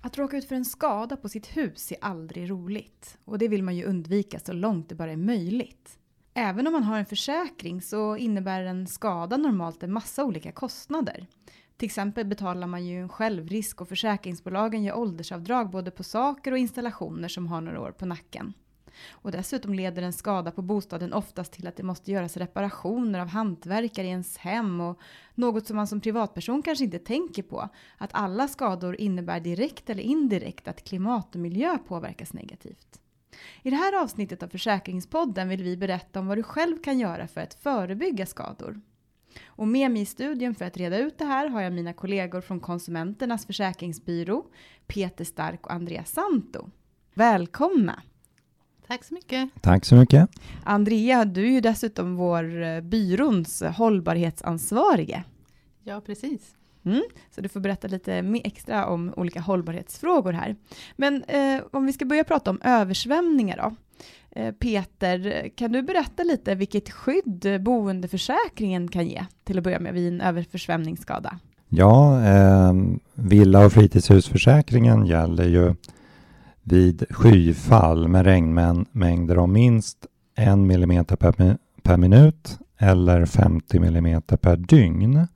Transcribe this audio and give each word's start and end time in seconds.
Att 0.00 0.18
råka 0.18 0.36
ut 0.36 0.44
för 0.44 0.54
en 0.54 0.64
skada 0.64 1.16
på 1.16 1.28
sitt 1.28 1.56
hus 1.56 1.92
är 1.92 1.96
aldrig 2.00 2.50
roligt 2.50 3.18
och 3.24 3.38
det 3.38 3.48
vill 3.48 3.62
man 3.62 3.76
ju 3.76 3.84
undvika 3.84 4.38
så 4.38 4.52
långt 4.52 4.88
det 4.88 4.94
bara 4.94 5.12
är 5.12 5.16
möjligt. 5.16 5.98
Även 6.34 6.66
om 6.66 6.72
man 6.72 6.82
har 6.82 6.98
en 6.98 7.06
försäkring 7.06 7.82
så 7.82 8.16
innebär 8.16 8.62
en 8.62 8.86
skada 8.86 9.36
normalt 9.36 9.82
en 9.82 9.92
massa 9.92 10.24
olika 10.24 10.52
kostnader. 10.52 11.26
Till 11.78 11.86
exempel 11.86 12.26
betalar 12.26 12.66
man 12.66 12.86
ju 12.86 13.00
en 13.00 13.08
självrisk 13.08 13.80
och 13.80 13.88
försäkringsbolagen 13.88 14.84
gör 14.84 14.96
åldersavdrag 14.96 15.70
både 15.70 15.90
på 15.90 16.02
saker 16.02 16.52
och 16.52 16.58
installationer 16.58 17.28
som 17.28 17.46
har 17.46 17.60
några 17.60 17.80
år 17.80 17.92
på 17.92 18.06
nacken. 18.06 18.54
Och 19.10 19.30
dessutom 19.30 19.74
leder 19.74 20.02
en 20.02 20.12
skada 20.12 20.50
på 20.50 20.62
bostaden 20.62 21.12
oftast 21.12 21.52
till 21.52 21.66
att 21.66 21.76
det 21.76 21.82
måste 21.82 22.12
göras 22.12 22.36
reparationer 22.36 23.20
av 23.20 23.28
hantverkare 23.28 24.06
i 24.06 24.10
ens 24.10 24.38
hem 24.38 24.80
och 24.80 25.00
något 25.34 25.66
som 25.66 25.76
man 25.76 25.86
som 25.86 26.00
privatperson 26.00 26.62
kanske 26.62 26.84
inte 26.84 26.98
tänker 26.98 27.42
på. 27.42 27.68
Att 27.98 28.10
alla 28.12 28.48
skador 28.48 29.00
innebär 29.00 29.40
direkt 29.40 29.90
eller 29.90 30.02
indirekt 30.02 30.68
att 30.68 30.84
klimat 30.84 31.34
och 31.34 31.40
miljö 31.40 31.78
påverkas 31.78 32.32
negativt. 32.32 33.00
I 33.62 33.70
det 33.70 33.76
här 33.76 34.02
avsnittet 34.02 34.42
av 34.42 34.48
Försäkringspodden 34.48 35.48
vill 35.48 35.62
vi 35.62 35.76
berätta 35.76 36.20
om 36.20 36.26
vad 36.26 36.38
du 36.38 36.42
själv 36.42 36.82
kan 36.82 36.98
göra 36.98 37.28
för 37.28 37.40
att 37.40 37.54
förebygga 37.54 38.26
skador. 38.26 38.80
Och 39.46 39.68
med 39.68 39.90
mig 39.90 40.02
i 40.02 40.06
studion 40.06 40.54
för 40.54 40.64
att 40.64 40.76
reda 40.76 40.98
ut 40.98 41.18
det 41.18 41.24
här 41.24 41.48
har 41.48 41.60
jag 41.60 41.72
mina 41.72 41.92
kollegor 41.92 42.40
från 42.40 42.60
Konsumenternas 42.60 43.46
försäkringsbyrå, 43.46 44.46
Peter 44.86 45.24
Stark 45.24 45.66
och 45.66 45.72
Andrea 45.72 46.04
Santo. 46.04 46.70
Välkomna! 47.14 48.02
Tack 48.86 49.04
så 49.04 49.14
mycket. 49.14 49.50
Tack 49.60 49.84
så 49.84 49.94
mycket. 49.94 50.30
Andrea, 50.64 51.24
du 51.24 51.46
är 51.46 51.50
ju 51.50 51.60
dessutom 51.60 52.16
vår 52.16 52.62
eh, 52.62 52.80
byråns 52.80 53.62
hållbarhetsansvarige. 53.62 55.24
Ja, 55.82 56.00
precis. 56.00 56.54
Mm, 56.84 57.02
så 57.30 57.40
du 57.40 57.48
får 57.48 57.60
berätta 57.60 57.88
lite 57.88 58.22
mer 58.22 58.40
extra 58.44 58.86
om 58.86 59.14
olika 59.16 59.40
hållbarhetsfrågor 59.40 60.32
här. 60.32 60.56
Men 60.96 61.24
eh, 61.24 61.62
om 61.70 61.86
vi 61.86 61.92
ska 61.92 62.04
börja 62.04 62.24
prata 62.24 62.50
om 62.50 62.60
översvämningar 62.64 63.56
då. 63.56 63.76
Eh, 64.30 64.52
Peter, 64.52 65.48
kan 65.56 65.72
du 65.72 65.82
berätta 65.82 66.22
lite 66.22 66.54
vilket 66.54 66.90
skydd 66.90 67.62
boendeförsäkringen 67.62 68.88
kan 68.88 69.06
ge 69.06 69.24
till 69.44 69.58
att 69.58 69.64
börja 69.64 69.80
med 69.80 69.94
vid 69.94 70.12
en 70.12 70.20
översvämningsskada? 70.20 71.38
Ja, 71.68 72.24
eh, 72.24 72.72
villa 73.14 73.66
och 73.66 73.72
fritidshusförsäkringen 73.72 75.06
gäller 75.06 75.44
ju 75.44 75.74
vid 76.62 77.04
skyfall 77.10 78.08
med 78.08 78.24
regnmängder 78.24 79.38
om 79.38 79.52
minst 79.52 80.06
en 80.34 80.66
millimeter 80.66 81.16
per, 81.16 81.56
per 81.82 81.96
minut 81.96 82.58
eller 82.78 83.26
50 83.26 83.80
millimeter 83.80 84.36
per 84.36 84.56
dygn. 84.56 85.26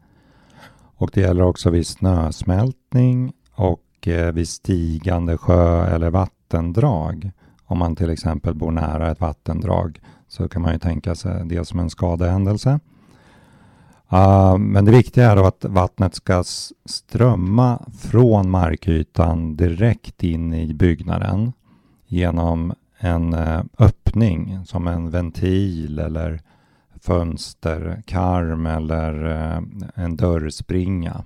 Och 0.96 1.10
det 1.14 1.20
gäller 1.20 1.44
också 1.44 1.70
vid 1.70 1.86
snösmältning 1.86 3.32
och 3.54 4.08
eh, 4.08 4.32
vid 4.32 4.48
stigande 4.48 5.38
sjö 5.38 5.86
eller 5.86 6.10
vattendrag. 6.10 7.30
Om 7.72 7.78
man 7.78 7.96
till 7.96 8.10
exempel 8.10 8.54
bor 8.54 8.70
nära 8.70 9.10
ett 9.10 9.20
vattendrag 9.20 10.00
så 10.28 10.48
kan 10.48 10.62
man 10.62 10.72
ju 10.72 10.78
tänka 10.78 11.14
sig 11.14 11.46
det 11.46 11.64
som 11.64 11.78
en 11.78 11.90
skadehändelse. 11.90 12.80
Uh, 14.12 14.58
men 14.58 14.84
det 14.84 14.90
viktiga 14.90 15.30
är 15.30 15.36
då 15.36 15.44
att 15.44 15.64
vattnet 15.64 16.14
ska 16.14 16.44
strömma 16.84 17.86
från 17.98 18.50
markytan 18.50 19.56
direkt 19.56 20.22
in 20.22 20.54
i 20.54 20.74
byggnaden 20.74 21.52
genom 22.06 22.72
en 22.98 23.34
uh, 23.34 23.62
öppning 23.78 24.64
som 24.66 24.86
en 24.86 25.10
ventil 25.10 25.98
eller 25.98 26.40
fönsterkarm 27.00 28.66
eller 28.66 29.26
uh, 29.26 29.62
en 29.94 30.16
dörrspringa. 30.16 31.24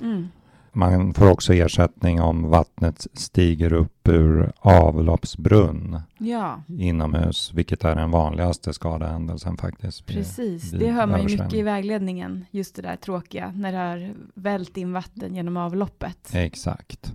Mm. 0.00 0.28
Man 0.72 1.14
får 1.14 1.30
också 1.30 1.54
ersättning 1.54 2.20
om 2.20 2.48
vattnet 2.48 3.06
stiger 3.12 3.72
upp 3.72 4.08
ur 4.08 4.52
avloppsbrunn 4.58 6.00
ja. 6.18 6.62
inomhus, 6.66 7.52
vilket 7.54 7.84
är 7.84 7.96
den 7.96 8.10
vanligaste 8.10 8.72
skadehändelsen 8.72 9.56
faktiskt. 9.56 10.06
Precis, 10.06 10.70
det 10.70 10.90
hör 10.90 11.06
man 11.06 11.20
ju 11.22 11.28
mycket 11.28 11.54
i 11.54 11.62
vägledningen, 11.62 12.44
just 12.50 12.76
det 12.76 12.82
där 12.82 12.96
tråkiga, 12.96 13.52
när 13.56 13.72
det 13.72 13.78
har 13.78 14.14
vält 14.34 14.76
in 14.76 14.92
vatten 14.92 15.34
genom 15.34 15.56
avloppet. 15.56 16.30
Exakt. 16.32 17.12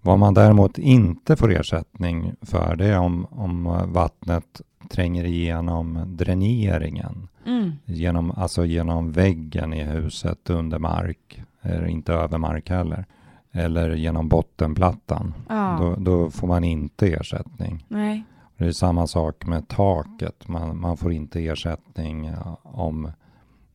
Vad 0.00 0.18
man 0.18 0.34
däremot 0.34 0.78
inte 0.78 1.36
får 1.36 1.52
ersättning 1.52 2.34
för 2.42 2.76
det 2.76 2.86
är 2.86 2.98
om, 2.98 3.26
om 3.30 3.64
vattnet 3.92 4.60
tränger 4.88 5.24
igenom 5.24 6.04
dräneringen, 6.06 7.28
mm. 7.46 7.72
genom, 7.84 8.30
alltså 8.30 8.64
genom 8.64 9.12
väggen 9.12 9.72
i 9.72 9.84
huset 9.84 10.50
under 10.50 10.78
mark 10.78 11.42
inte 11.88 12.12
över 12.12 12.38
mark 12.38 12.70
heller. 12.70 13.04
Eller 13.52 13.90
genom 13.90 14.28
bottenplattan. 14.28 15.34
Ja. 15.48 15.78
Då, 15.80 15.94
då, 15.96 16.30
får 16.30 16.46
man 16.46 16.64
inte 16.64 17.12
ersättning. 17.12 17.84
Nej. 17.88 18.24
Det 18.56 18.66
är 18.66 18.72
samma 18.72 19.06
sak 19.06 19.46
med 19.46 19.68
taket. 19.68 20.48
Man, 20.48 20.80
man 20.80 20.96
får 20.96 21.12
inte 21.12 21.46
ersättning 21.46 22.30
om, 22.62 23.12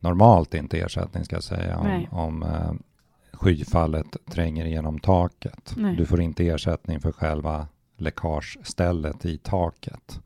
normalt 0.00 0.54
inte 0.54 0.78
ersättning 0.78 1.24
ska 1.24 1.36
jag 1.36 1.42
säga, 1.42 1.78
om, 1.78 2.06
om 2.10 2.42
eh, 2.42 2.72
skyfallet 3.32 4.16
tränger 4.30 4.64
igenom 4.64 4.98
taket. 4.98 5.74
Nej. 5.76 5.96
Du 5.96 6.06
får 6.06 6.20
inte 6.20 6.48
ersättning 6.48 7.00
för 7.00 7.12
själva 7.12 7.66
läckagestället 7.96 9.26
i 9.26 9.38
taket. 9.38 10.20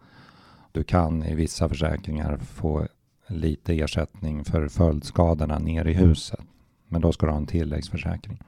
Du 0.73 0.85
kan 0.85 1.25
i 1.25 1.35
vissa 1.35 1.69
försäkringar 1.69 2.37
få 2.37 2.87
lite 3.27 3.75
ersättning 3.75 4.45
för 4.45 4.69
följdskadorna 4.69 5.59
ner 5.59 5.85
i 5.85 5.93
huset. 5.93 6.48
Men 6.89 7.01
då 7.01 7.13
ska 7.13 7.27
du 7.27 7.33
ha 7.33 7.39
en 7.39 7.47
tilläggsförsäkring. 7.47 8.39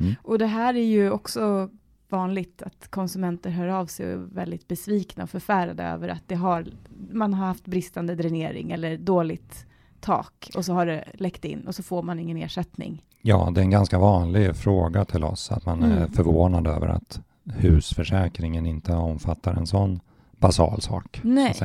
Mm. 0.00 0.14
Och 0.22 0.38
det 0.38 0.46
här 0.46 0.74
är 0.74 0.84
ju 0.84 1.10
också 1.10 1.70
vanligt 2.08 2.62
att 2.62 2.90
konsumenter 2.90 3.50
hör 3.50 3.68
av 3.68 3.86
sig 3.86 4.06
och 4.06 4.12
är 4.12 4.34
väldigt 4.34 4.68
besvikna 4.68 5.24
och 5.24 5.30
förfärade 5.30 5.82
över 5.82 6.08
att 6.08 6.22
det 6.26 6.34
har, 6.34 6.66
man 7.12 7.34
har 7.34 7.46
haft 7.46 7.66
bristande 7.66 8.14
dränering 8.14 8.70
eller 8.70 8.96
dåligt 8.96 9.66
tak 10.00 10.50
och 10.56 10.64
så 10.64 10.72
har 10.72 10.86
det 10.86 11.04
läckt 11.14 11.44
in 11.44 11.66
och 11.66 11.74
så 11.74 11.82
får 11.82 12.02
man 12.02 12.18
ingen 12.18 12.36
ersättning. 12.36 13.04
Ja, 13.22 13.50
det 13.54 13.60
är 13.60 13.62
en 13.62 13.70
ganska 13.70 13.98
vanlig 13.98 14.56
fråga 14.56 15.04
till 15.04 15.24
oss 15.24 15.50
att 15.50 15.66
man 15.66 15.82
mm. 15.82 15.98
är 15.98 16.06
förvånad 16.06 16.66
över 16.66 16.88
att 16.88 17.20
husförsäkringen 17.44 18.66
inte 18.66 18.92
omfattar 18.92 19.54
en 19.54 19.66
sån 19.66 20.00
basal 20.36 20.80
sak. 20.80 21.20
Nej. 21.22 21.54
Så. 21.54 21.64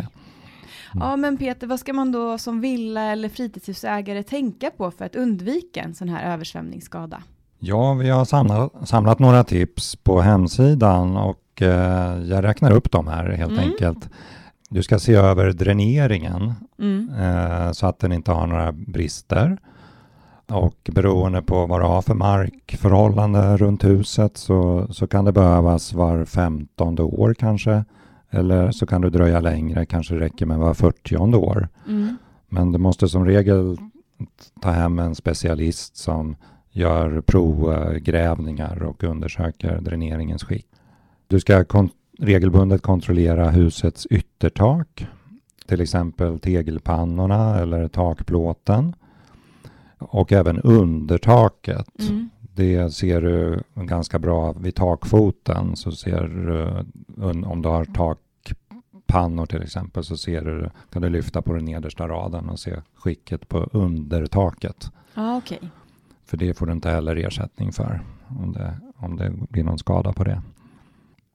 Ja, 0.99 1.15
men 1.15 1.37
Peter, 1.37 1.67
vad 1.67 1.79
ska 1.79 1.93
man 1.93 2.11
då 2.11 2.37
som 2.37 2.61
villa 2.61 3.01
eller 3.01 3.29
fritidshusägare 3.29 4.23
tänka 4.23 4.69
på 4.69 4.91
för 4.91 5.05
att 5.05 5.15
undvika 5.15 5.81
en 5.81 5.95
sån 5.95 6.09
här 6.09 6.33
översvämningsskada? 6.33 7.23
Ja, 7.59 7.93
vi 7.93 8.09
har 8.09 8.25
samlat, 8.25 8.71
samlat 8.89 9.19
några 9.19 9.43
tips 9.43 9.95
på 9.95 10.21
hemsidan 10.21 11.17
och 11.17 11.61
eh, 11.61 12.23
jag 12.23 12.43
räknar 12.43 12.71
upp 12.71 12.91
dem 12.91 13.07
här 13.07 13.29
helt 13.29 13.51
mm. 13.51 13.63
enkelt. 13.63 14.09
Du 14.69 14.83
ska 14.83 14.99
se 14.99 15.13
över 15.13 15.51
dräneringen 15.51 16.53
mm. 16.79 17.09
eh, 17.19 17.71
så 17.71 17.87
att 17.87 17.99
den 17.99 18.11
inte 18.11 18.31
har 18.31 18.47
några 18.47 18.71
brister. 18.71 19.57
Och 20.47 20.89
beroende 20.91 21.41
på 21.41 21.65
vad 21.65 21.81
du 21.81 21.85
har 21.85 22.01
för 22.01 22.13
markförhållande 22.13 23.57
runt 23.57 23.83
huset 23.83 24.37
så, 24.37 24.87
så 24.89 25.07
kan 25.07 25.25
det 25.25 25.31
behövas 25.31 25.93
var 25.93 26.25
femtonde 26.25 27.03
år 27.03 27.33
kanske 27.33 27.83
eller 28.33 28.71
så 28.71 28.85
kan 28.85 29.01
du 29.01 29.09
dröja 29.09 29.39
längre, 29.39 29.85
kanske 29.85 30.19
räcker 30.19 30.45
med 30.45 30.57
var 30.57 30.73
40 30.73 31.17
år. 31.17 31.67
Mm. 31.87 32.17
Men 32.49 32.71
du 32.71 32.77
måste 32.77 33.09
som 33.09 33.25
regel 33.25 33.77
ta 34.61 34.71
hem 34.71 34.99
en 34.99 35.15
specialist 35.15 35.97
som 35.97 36.35
gör 36.71 37.21
provgrävningar 37.21 38.83
och 38.83 39.03
undersöker 39.03 39.81
dräneringens 39.81 40.43
skick. 40.43 40.67
Du 41.27 41.39
ska 41.39 41.63
kon 41.63 41.89
regelbundet 42.19 42.81
kontrollera 42.81 43.49
husets 43.49 44.05
yttertak, 44.05 45.07
till 45.65 45.81
exempel 45.81 46.39
tegelpannorna 46.39 47.59
eller 47.59 47.87
takplåten. 47.87 48.95
Och 49.97 50.31
även 50.31 50.59
undertaket. 50.59 51.99
Mm. 51.99 52.29
Det 52.55 52.93
ser 52.93 53.21
du 53.21 53.63
ganska 53.75 54.19
bra 54.19 54.53
vid 54.53 54.75
takfoten. 54.75 55.75
Så 55.75 55.91
ser 55.91 56.27
du 56.27 56.85
om 57.45 57.61
du 57.61 57.69
har 57.69 57.85
takpannor 59.07 59.45
till 59.45 59.61
exempel 59.61 60.03
så 60.03 60.17
ser 60.17 60.41
du, 60.41 60.69
kan 60.91 61.01
du 61.01 61.09
lyfta 61.09 61.41
på 61.41 61.53
den 61.53 61.65
nedersta 61.65 62.07
raden 62.07 62.49
och 62.49 62.59
se 62.59 62.81
skicket 62.95 63.47
på 63.49 63.69
undertaket. 63.71 64.91
Ah, 65.13 65.37
okay. 65.37 65.59
För 66.25 66.37
det 66.37 66.53
får 66.53 66.65
du 66.65 66.71
inte 66.71 66.89
heller 66.89 67.15
ersättning 67.15 67.71
för 67.71 68.01
om 68.27 68.51
det, 68.51 68.79
om 68.97 69.17
det 69.17 69.31
blir 69.49 69.63
någon 69.63 69.77
skada 69.77 70.13
på 70.13 70.23
det. 70.23 70.41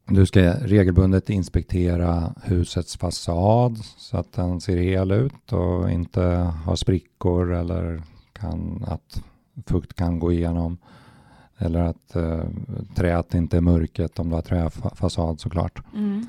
Du 0.07 0.27
ska 0.27 0.53
regelbundet 0.53 1.31
inspektera 1.31 2.35
husets 2.43 2.97
fasad 2.97 3.79
så 3.79 4.17
att 4.17 4.33
den 4.33 4.61
ser 4.61 4.77
hel 4.77 5.11
ut 5.11 5.53
och 5.53 5.91
inte 5.91 6.21
har 6.65 6.77
sprickor 6.77 7.55
eller 7.55 8.03
kan, 8.33 8.85
att 8.89 9.23
fukt 9.67 9.95
kan 9.95 10.19
gå 10.19 10.33
igenom. 10.33 10.79
Eller 11.61 11.81
att 11.81 12.17
eh, 12.17 12.45
träet 12.95 13.35
inte 13.35 13.57
är 13.57 13.61
mörket 13.61 14.19
om 14.19 14.29
du 14.29 14.35
har 14.35 14.43
träfasad 14.43 15.41
såklart. 15.41 15.83
Mm. 15.95 16.27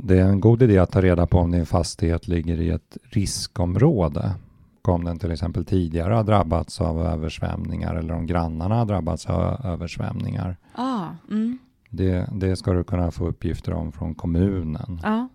Det 0.00 0.18
är 0.18 0.24
en 0.24 0.40
god 0.40 0.62
idé 0.62 0.78
att 0.78 0.92
ta 0.92 1.00
reda 1.00 1.26
på 1.26 1.38
om 1.38 1.50
din 1.50 1.66
fastighet 1.66 2.28
ligger 2.28 2.60
i 2.60 2.70
ett 2.70 2.96
riskområde. 3.02 4.34
Om 4.82 5.04
den 5.04 5.18
till 5.18 5.30
exempel 5.32 5.64
tidigare 5.64 6.14
har 6.14 6.24
drabbats 6.24 6.80
av 6.80 7.06
översvämningar 7.06 7.94
eller 7.94 8.14
om 8.14 8.26
grannarna 8.26 8.74
har 8.74 8.84
drabbats 8.84 9.26
av 9.26 9.66
översvämningar. 9.66 10.56
Ah, 10.74 11.06
mm. 11.30 11.58
Det, 11.90 12.28
det 12.32 12.56
ska 12.56 12.72
du 12.72 12.84
kunna 12.84 13.10
få 13.10 13.26
uppgifter 13.26 13.72
om 13.72 13.92
från 13.92 14.14
kommunen. 14.14 15.00
Ja. 15.02 15.28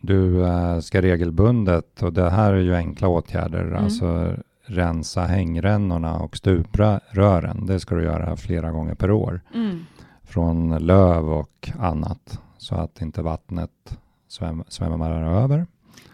Du 0.00 0.46
eh, 0.46 0.78
ska 0.80 1.02
regelbundet, 1.02 2.02
och 2.02 2.12
det 2.12 2.30
här 2.30 2.52
är 2.52 2.60
ju 2.60 2.74
enkla 2.74 3.08
åtgärder, 3.08 3.60
Mm. 3.64 3.84
alltså 3.84 4.32
rensa 4.66 5.20
hängrännorna 5.24 6.18
och 6.18 6.36
stuprören. 6.36 7.66
Det 7.66 7.80
ska 7.80 7.94
du 7.94 8.02
göra 8.02 8.36
flera 8.36 8.70
gånger 8.70 8.94
per 8.94 9.10
år. 9.10 9.40
Mm. 9.54 9.78
Från 10.24 10.78
löv 10.86 11.28
och 11.30 11.70
annat. 11.78 12.40
Så 12.64 12.74
att 12.74 13.02
inte 13.02 13.22
vattnet 13.22 13.98
sväm, 14.28 14.64
svämmar 14.68 15.22
över. 15.42 15.66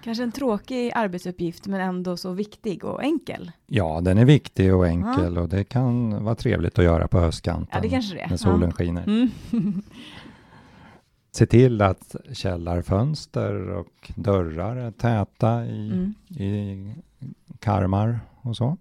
Kanske 0.04 0.24
en 0.24 0.32
tråkig 0.32 0.92
arbetsuppgift 0.94 1.66
men 1.66 1.80
ändå 1.80 2.16
så 2.16 2.32
viktig 2.32 2.84
och 2.84 3.02
enkel. 3.04 3.52
Ja, 3.66 4.00
den 4.00 4.18
är 4.18 4.24
viktig 4.24 4.74
och 4.74 4.86
enkel 4.88 5.38
och 5.38 5.48
det 5.48 5.64
kan 5.64 6.24
vara 6.24 6.34
trevligt 6.34 6.78
att 6.78 6.84
göra 6.84 7.08
på 7.08 7.20
höstkanten. 7.20 7.68
Ja, 7.72 7.80
det 7.80 7.88
kanske 7.88 8.14
det 8.14 8.20
är. 8.20 8.28
När 8.28 8.36
solen 8.36 8.72
skiner. 8.72 9.02
Mm. 9.02 9.30
Se 11.32 11.46
till 11.46 11.82
att 11.82 12.16
källarfönster 12.32 13.68
och 13.70 14.12
dörrar 14.16 14.76
är 14.76 14.90
täta 14.90 15.64
i, 15.66 15.90
Mm. 15.90 16.14
i 16.28 16.94
karmar 17.58 18.20
och 18.42 18.56
så. 18.56 18.76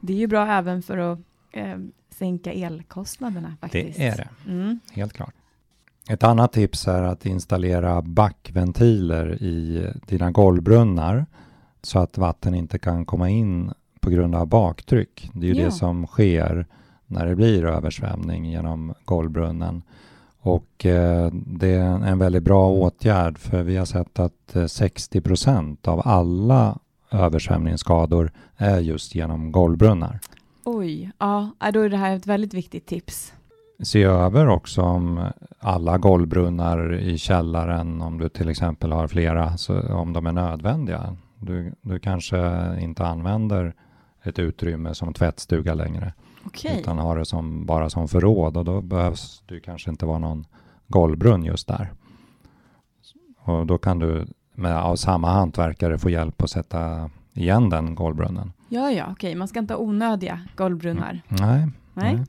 Det 0.00 0.12
är 0.12 0.16
ju 0.16 0.26
bra 0.26 0.46
även 0.46 0.82
för 0.82 0.98
att 0.98 1.18
eh, 1.52 1.76
sänka 2.10 2.52
elkostnaderna 2.52 3.56
faktiskt. 3.60 3.98
Det 3.98 4.06
är 4.06 4.16
det, 4.16 4.28
Mm. 4.52 4.80
helt 4.92 5.12
klart. 5.12 5.34
Ett 6.08 6.24
annat 6.24 6.52
tips 6.52 6.88
är 6.88 7.02
att 7.02 7.26
installera 7.26 8.02
backventiler 8.02 9.42
i 9.42 9.86
dina 10.06 10.30
golvbrunnar 10.30 11.26
så 11.82 11.98
att 11.98 12.18
vatten 12.18 12.54
inte 12.54 12.78
kan 12.78 13.04
komma 13.04 13.30
in 13.30 13.72
på 14.00 14.10
grund 14.10 14.34
av 14.34 14.46
baktryck. 14.46 15.30
Det 15.34 15.46
är 15.50 15.54
ju 15.54 15.60
Ja. 15.60 15.64
det 15.64 15.72
som 15.72 16.06
sker 16.06 16.66
när 17.06 17.26
det 17.26 17.36
blir 17.36 17.64
översvämning 17.64 18.44
genom 18.50 18.94
golvbrunnen. 19.04 19.82
Och 20.40 20.86
eh, 20.86 21.30
det 21.32 21.68
är 21.68 21.84
en 22.06 22.18
väldigt 22.18 22.42
bra 22.42 22.68
åtgärd 22.70 23.38
för 23.38 23.62
vi 23.62 23.76
har 23.76 23.84
sett 23.86 24.18
att 24.18 24.56
eh, 24.56 24.66
60 24.66 25.20
procent 25.20 25.88
av 25.88 26.02
alla 26.04 26.78
översvämningsskador 27.10 28.32
är 28.56 28.80
just 28.80 29.14
genom 29.14 29.52
golvbrunnar. 29.52 30.18
Oj, 30.64 31.10
ja, 31.18 31.50
ja, 31.60 31.72
då 31.72 31.80
är 31.80 31.88
det 31.88 31.96
här 31.96 32.16
ett 32.16 32.26
väldigt 32.26 32.54
viktigt 32.54 32.86
tips. 32.86 33.32
Se 33.78 34.02
över 34.02 34.48
också 34.48 34.82
om 34.82 35.26
alla 35.58 35.98
golvbrunnar 35.98 36.94
i 36.94 37.18
källaren, 37.18 38.02
om 38.02 38.18
du 38.18 38.28
till 38.28 38.48
exempel 38.48 38.92
har 38.92 39.08
flera, 39.08 39.56
så 39.56 39.80
om 39.94 40.12
de 40.12 40.26
är 40.26 40.32
nödvändiga. 40.32 41.16
Du, 41.38 41.74
du 41.80 41.98
kanske 41.98 42.38
inte 42.80 43.06
använder 43.06 43.74
ett 44.22 44.38
utrymme 44.38 44.94
som 44.94 45.12
tvättstuga 45.14 45.74
längre, 45.74 46.12
Okej. 46.44 46.80
utan 46.80 46.98
har 46.98 47.18
det 47.18 47.24
som, 47.24 47.66
bara 47.66 47.90
som 47.90 48.08
förråd 48.08 48.56
och 48.56 48.64
då 48.64 48.80
behövs 48.80 49.42
det 49.46 49.60
kanske 49.60 49.90
inte 49.90 50.06
vara 50.06 50.18
någon 50.18 50.46
golvbrunn 50.88 51.44
just 51.44 51.68
där. 51.68 51.92
Och 53.38 53.66
då 53.66 53.78
kan 53.78 53.98
du 53.98 54.26
med, 54.54 54.76
av 54.76 54.96
samma 54.96 55.30
hantverkare 55.30 55.98
få 55.98 56.10
hjälp 56.10 56.42
att 56.42 56.50
sätta 56.50 57.10
igen 57.32 57.70
den 57.70 57.94
golvbrunnen. 57.94 58.52
Ja, 58.68 58.90
ja, 58.90 59.04
okej. 59.10 59.34
Man 59.34 59.48
ska 59.48 59.58
inte 59.58 59.74
ha 59.74 59.80
onödiga 59.80 60.40
golvbrunnar. 60.56 61.22
Nej, 61.28 61.68
Nej. 61.94 62.24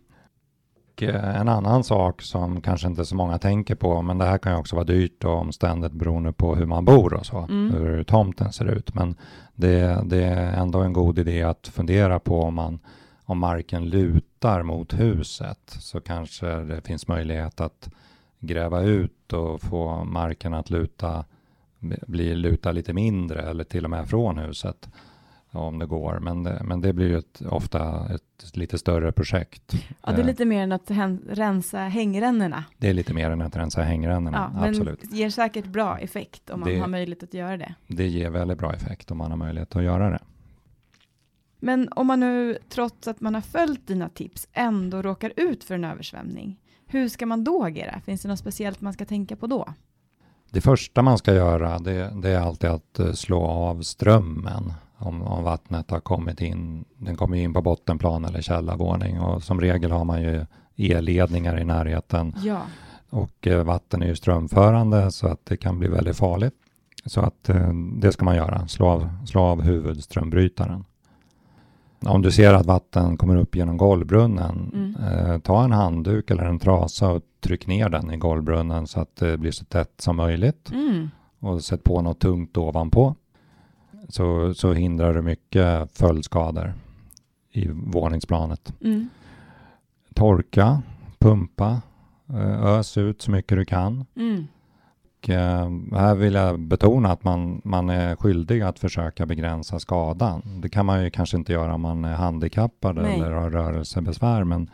Och 0.98 1.04
eh, 1.04 1.40
en 1.42 1.50
annan 1.50 1.84
sak 1.84 2.22
som 2.22 2.62
kanske 2.62 2.88
inte 2.88 3.06
så 3.06 3.16
många 3.16 3.38
tänker 3.38 3.76
på, 3.76 4.02
men 4.02 4.18
det 4.18 4.26
här 4.26 4.38
kan 4.38 4.52
ju 4.52 4.58
också 4.60 4.76
vara 4.76 4.86
dyrt 4.86 5.24
och 5.24 5.34
omständigt 5.34 5.94
beroende 5.94 6.34
på 6.34 6.56
hur 6.56 6.66
man 6.66 6.86
bor 6.86 7.14
och 7.14 7.26
så, 7.26 7.38
Mm. 7.38 7.72
hur 7.74 8.04
tomten 8.04 8.54
ser 8.54 8.66
ut. 8.66 8.94
Men 8.96 9.16
det, 9.56 10.02
det 10.06 10.24
är 10.24 10.54
ändå 10.54 10.80
en 10.80 10.94
god 10.94 11.20
idé 11.20 11.44
att 11.44 11.68
fundera 11.68 12.20
på 12.20 12.42
om, 12.42 12.54
man, 12.56 12.80
om 13.26 13.40
marken 13.40 13.90
lutar 13.90 14.64
mot 14.64 14.94
huset 14.94 15.60
så 15.80 16.02
kanske 16.02 16.48
det 16.48 16.82
finns 16.82 17.08
möjlighet 17.08 17.62
att 17.62 17.90
gräva 18.40 18.82
ut 18.82 19.34
och 19.34 19.62
få 19.62 20.04
marken 20.04 20.54
att 20.54 20.70
luta, 20.70 21.26
bli 22.08 22.36
luta 22.36 22.72
lite 22.72 22.94
mindre 22.94 23.42
eller 23.42 23.64
till 23.64 23.84
och 23.84 23.90
med 23.90 24.10
från 24.10 24.38
huset 24.38 24.90
om 25.58 25.80
det 25.80 25.86
går. 25.86 26.20
Men 26.20 26.44
det, 26.44 26.62
men 26.64 26.82
det 26.82 26.94
blir 26.94 27.08
ju 27.08 27.18
ett, 27.18 27.42
ofta 27.50 28.06
ett 28.16 28.58
lite 28.58 28.78
större 28.78 29.12
projekt. 29.12 29.74
Ja, 29.74 30.12
det 30.12 30.18
är 30.18 30.20
Eh, 30.20 30.26
lite 30.26 30.46
mer 30.46 30.64
än 30.64 30.72
att 30.72 30.90
hän- 30.90 31.22
rensa 31.30 31.80
hängrännorna. 31.80 32.64
det 32.78 32.90
är 32.90 32.94
lite 32.94 33.14
mer 33.14 33.30
än 33.32 33.42
att 33.42 33.56
rensa 33.56 33.82
hängrännorna, 33.82 34.52
Ja, 34.54 34.60
men 34.60 34.70
absolut. 34.70 35.02
det 35.12 35.18
ger 35.18 35.30
säkert 35.30 35.66
bra 35.66 35.98
effekt 36.00 36.50
om 36.50 36.60
man 36.60 36.70
Det- 36.70 36.80
har 36.80 36.88
möjlighet 36.88 37.24
att 37.24 37.34
göra 37.34 37.58
det. 37.58 37.76
Det 37.88 38.08
ger 38.08 38.30
väldigt 38.30 38.58
bra 38.58 38.74
effekt 38.74 39.12
om 39.12 39.18
man 39.18 39.32
har 39.32 39.38
möjlighet 39.38 39.76
att 39.76 39.84
göra 39.84 40.10
det. 40.10 40.20
Men 41.60 41.90
om 41.92 42.08
man 42.08 42.20
nu, 42.20 42.58
trots 42.70 43.08
att 43.08 43.22
man 43.22 43.34
har 43.34 43.42
följt 43.42 43.88
dina 43.88 44.10
tips, 44.10 44.48
ändå 44.54 45.02
råkar 45.02 45.34
ut 45.38 45.64
för 45.64 45.76
en 45.76 45.84
översvämning, 45.84 46.58
hur 46.88 47.10
ska 47.10 47.26
man 47.26 47.44
då 47.44 47.64
agera? 47.64 48.02
Finns 48.06 48.22
det 48.22 48.28
något 48.28 48.40
speciellt 48.40 48.82
man 48.82 48.94
ska 48.94 49.06
tänka 49.06 49.36
på 49.36 49.48
då? 49.48 49.74
Det 50.50 50.62
första 50.62 51.02
man 51.02 51.18
ska 51.18 51.34
göra 51.34 51.80
det, 51.80 52.12
det 52.22 52.30
är 52.30 52.40
alltid 52.40 52.70
att 52.70 53.00
eh, 53.00 53.12
slå 53.12 53.42
av 53.46 53.82
strömmen 53.82 54.74
om, 54.98 55.22
om 55.22 55.44
vattnet 55.44 55.92
har 55.92 56.00
kommit 56.00 56.42
in. 56.42 56.86
Den 56.98 57.16
kommer 57.16 57.38
in 57.38 57.54
på 57.54 57.62
bottenplan 57.62 58.26
eller 58.26 58.42
källarvåning 58.42 59.20
och 59.20 59.44
som 59.44 59.62
regel 59.62 59.92
har 59.92 60.06
man 60.06 60.22
ju 60.22 60.46
elledningar 60.78 61.60
i 61.60 61.66
närheten 61.66 62.34
Ja, 62.44 62.62
och 63.10 63.48
eh, 63.48 63.64
vatten 63.64 64.02
är 64.02 64.08
ju 64.08 64.16
strömförande 64.16 65.12
så 65.12 65.28
att 65.28 65.46
det 65.46 65.58
kan 65.58 65.80
bli 65.80 65.88
väldigt 65.88 66.18
farligt. 66.18 66.54
Så 67.06 67.22
att 67.22 67.50
eh, 67.50 67.74
det 67.74 68.12
ska 68.12 68.26
man 68.26 68.36
göra, 68.36 68.68
slå 68.68 68.88
av, 68.88 69.10
slå 69.26 69.42
av 69.42 69.62
huvudströmbrytaren. 69.62 70.86
Om 72.00 72.22
du 72.22 72.32
ser 72.32 72.54
att 72.54 72.66
vatten 72.66 73.18
kommer 73.18 73.36
upp 73.36 73.56
genom 73.56 73.78
golvbrunnen, 73.78 74.72
Mm. 74.74 74.96
eh, 74.96 75.40
ta 75.40 75.64
en 75.64 75.72
handduk 75.72 76.32
eller 76.32 76.44
en 76.44 76.60
trasa 76.60 77.12
och 77.12 77.22
tryck 77.40 77.68
ner 77.68 77.90
den 77.90 78.12
i 78.12 78.18
golvbrunnen 78.18 78.88
så 78.88 79.00
att 79.00 79.16
det 79.16 79.38
blir 79.38 79.52
så 79.52 79.66
tätt 79.66 79.94
som 80.02 80.16
möjligt 80.16 80.72
mm. 80.72 81.10
och 81.40 81.64
sätt 81.64 81.84
på 81.84 82.02
något 82.02 82.20
tungt 82.20 82.58
ovanpå. 82.58 83.16
Så, 84.10 84.54
så 84.54 84.74
hindrar 84.74 85.14
du 85.14 85.22
mycket 85.22 85.98
följdskador 85.98 86.74
i 87.52 87.68
våningsplanet 87.74 88.74
Mm. 88.82 89.10
torka, 90.14 90.82
pumpa, 91.20 91.82
eh, 92.30 92.66
ös 92.66 92.98
ut 92.98 93.22
så 93.22 93.32
mycket 93.32 93.58
du 93.58 93.66
kan. 93.66 94.06
Mm. 94.16 94.48
Och, 95.22 95.30
eh, 95.30 95.70
här 96.00 96.16
vill 96.16 96.34
jag 96.34 96.60
betona 96.60 97.12
att 97.12 97.24
man, 97.24 97.62
man 97.64 97.90
är 97.90 98.16
skyldig 98.16 98.62
att 98.62 98.80
försöka 98.80 99.26
begränsa 99.26 99.80
skadan. 99.80 100.42
Det 100.62 100.70
kan 100.70 100.86
man 100.86 101.04
ju 101.04 101.10
kanske 101.10 101.38
inte 101.38 101.54
göra 101.54 101.74
om 101.74 101.82
man 101.82 102.06
är 102.06 102.16
handikappad 102.16 102.96
Nej. 102.96 103.16
eller 103.20 103.32
har 103.32 103.50
rörelsebesvär, 103.50 104.44
men, 104.44 104.70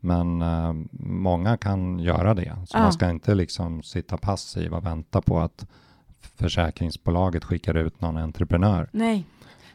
men 0.00 0.42
eh, 0.42 0.72
många 1.00 1.56
kan 1.56 1.98
göra 1.98 2.34
det. 2.34 2.56
Så 2.66 2.76
Ja. 2.78 2.82
man 2.82 2.92
ska 2.92 3.10
inte 3.10 3.34
liksom 3.34 3.82
sitta 3.82 4.16
passiv 4.16 4.72
och 4.74 4.86
vänta 4.86 5.20
på 5.20 5.38
att 5.40 5.66
försäkringsbolaget 6.20 7.44
skickar 7.44 7.74
ut 7.74 8.00
någon 8.00 8.16
entreprenör. 8.16 8.88
Nej, 8.92 9.26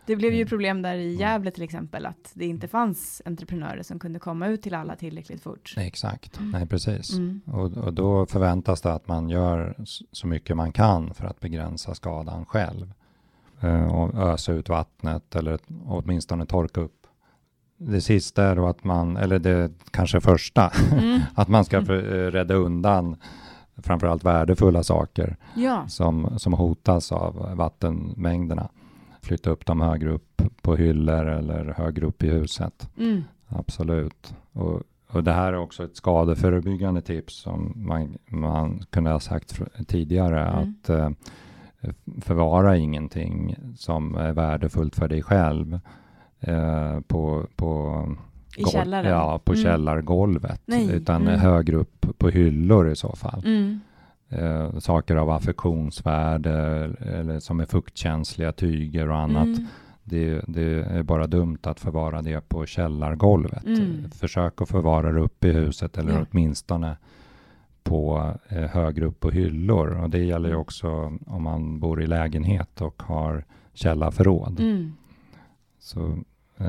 det 0.05 0.15
blev 0.15 0.31
ju 0.31 0.37
Mm. 0.37 0.47
problem 0.49 0.81
där 0.81 0.95
i 0.95 1.15
Gävle 1.15 1.51
till 1.51 1.63
exempel, 1.63 2.05
att 2.05 2.31
det 2.33 2.45
inte 2.45 2.67
fanns 2.67 3.21
entreprenörer 3.25 3.83
som 3.83 3.99
kunde 3.99 4.19
komma 4.19 4.47
ut 4.47 4.61
till 4.61 4.73
alla 4.73 4.95
tillräckligt 4.95 5.41
fort. 5.41 5.73
Exakt, 5.77 6.39
Mm. 6.39 6.51
nej 6.51 6.65
precis. 6.67 7.13
Mm. 7.13 7.41
Och, 7.45 7.77
och 7.77 7.93
då 7.93 8.25
förväntas 8.25 8.81
det 8.81 8.93
att 8.93 9.07
man 9.07 9.29
gör 9.29 9.75
så 10.11 10.27
mycket 10.27 10.57
man 10.57 10.71
kan 10.71 11.13
för 11.13 11.25
att 11.25 11.39
begränsa 11.39 11.95
skadan 11.95 12.45
själv. 12.45 12.93
Eh, 13.61 13.95
och 13.95 14.15
ösa 14.15 14.51
ut 14.51 14.69
vattnet 14.69 15.35
eller 15.35 15.59
åtminstone 15.85 16.45
torka 16.45 16.81
upp. 16.81 17.07
Det 17.77 18.01
sista 18.01 18.43
är 18.43 18.55
då 18.55 18.67
att 18.67 18.83
man, 18.83 19.17
eller 19.17 19.39
det 19.39 19.71
kanske 19.91 20.21
första, 20.21 20.71
Mm. 20.91 21.19
att 21.35 21.47
man 21.47 21.65
ska 21.65 21.85
för, 21.85 22.25
eh, 22.27 22.31
rädda 22.31 22.53
undan 22.53 23.15
framförallt 23.77 24.23
värdefulla 24.23 24.83
saker 24.83 25.37
Ja, 25.55 25.87
som, 25.87 26.39
som 26.39 26.53
hotas 26.53 27.11
av 27.11 27.55
vattenmängderna. 27.55 28.69
Flytta 29.21 29.49
upp 29.49 29.65
dem 29.65 29.81
högre 29.81 30.11
upp 30.11 30.41
på 30.61 30.75
hyllor 30.75 31.25
eller 31.27 31.73
högre 31.77 32.05
upp 32.05 32.23
i 32.23 32.29
huset. 32.29 32.89
mm. 32.97 33.23
Absolut. 33.47 34.35
Och, 34.51 34.81
och 35.09 35.23
det 35.23 35.31
här 35.33 35.53
är 35.53 35.57
också 35.57 35.83
ett 35.83 35.95
skadeförebyggande 35.95 37.01
tips 37.01 37.33
som 37.41 37.73
man, 37.75 38.17
man 38.27 38.83
kunde 38.89 39.09
ha 39.11 39.19
sagt 39.19 39.59
tidigare 39.87 40.41
Mm. 40.41 40.59
att 40.81 40.89
eh, 40.89 41.09
förvara 42.21 42.77
ingenting 42.77 43.55
som 43.77 44.15
är 44.15 44.31
värdefullt 44.33 44.95
för 44.95 45.07
dig 45.07 45.21
själv 45.23 45.79
eh, 46.39 46.99
på, 46.99 47.47
på, 47.55 48.05
i 48.57 48.65
källaren. 48.65 49.11
Ja, 49.11 49.39
på 49.43 49.53
Mm. 49.53 49.63
källargolvet 49.63 50.61
Nej. 50.65 50.91
utan 50.91 51.21
Mm. 51.27 51.39
högre 51.39 51.75
upp 51.75 52.05
på 52.17 52.29
hyllor 52.29 52.91
i 52.91 52.95
så 52.95 53.15
fall. 53.15 53.41
Mm. 53.45 53.79
Eh, 54.29 54.79
saker 54.79 55.15
av 55.15 55.29
affektionsvärde 55.29 56.53
eller 56.99 57.39
som 57.39 57.59
är 57.59 57.65
fuktkänsliga 57.65 58.51
tyger 58.51 59.09
och 59.09 59.17
annat. 59.17 59.45
Mm. 59.45 59.67
det, 60.03 60.41
det, 60.47 60.83
är 60.83 61.03
bara 61.03 61.27
dumt 61.27 61.59
att 61.63 61.79
förvara 61.79 62.21
det 62.21 62.49
på 62.49 62.65
källargolvet. 62.65 63.65
Mm. 63.65 64.11
Försök 64.11 64.61
att 64.61 64.69
förvara 64.69 65.11
det 65.11 65.21
uppe 65.21 65.47
i 65.47 65.51
huset 65.51 65.97
eller 65.97 66.13
ja. 66.13 66.25
åtminstone 66.31 66.97
på 67.83 68.33
eh, 68.47 68.63
högre 68.63 69.05
upp 69.05 69.19
på 69.19 69.31
hyllor. 69.31 69.87
Och 70.03 70.09
det 70.09 70.23
gäller 70.23 70.49
ju 70.49 70.53
mm. 70.53 70.61
också 70.61 71.17
om 71.27 71.43
man 71.43 71.79
bor 71.79 72.01
i 72.01 72.07
lägenhet 72.07 72.81
och 72.81 73.03
har 73.03 73.43
källarförråd. 73.73 74.59
Mm. 74.59 74.93
Så 75.79 76.17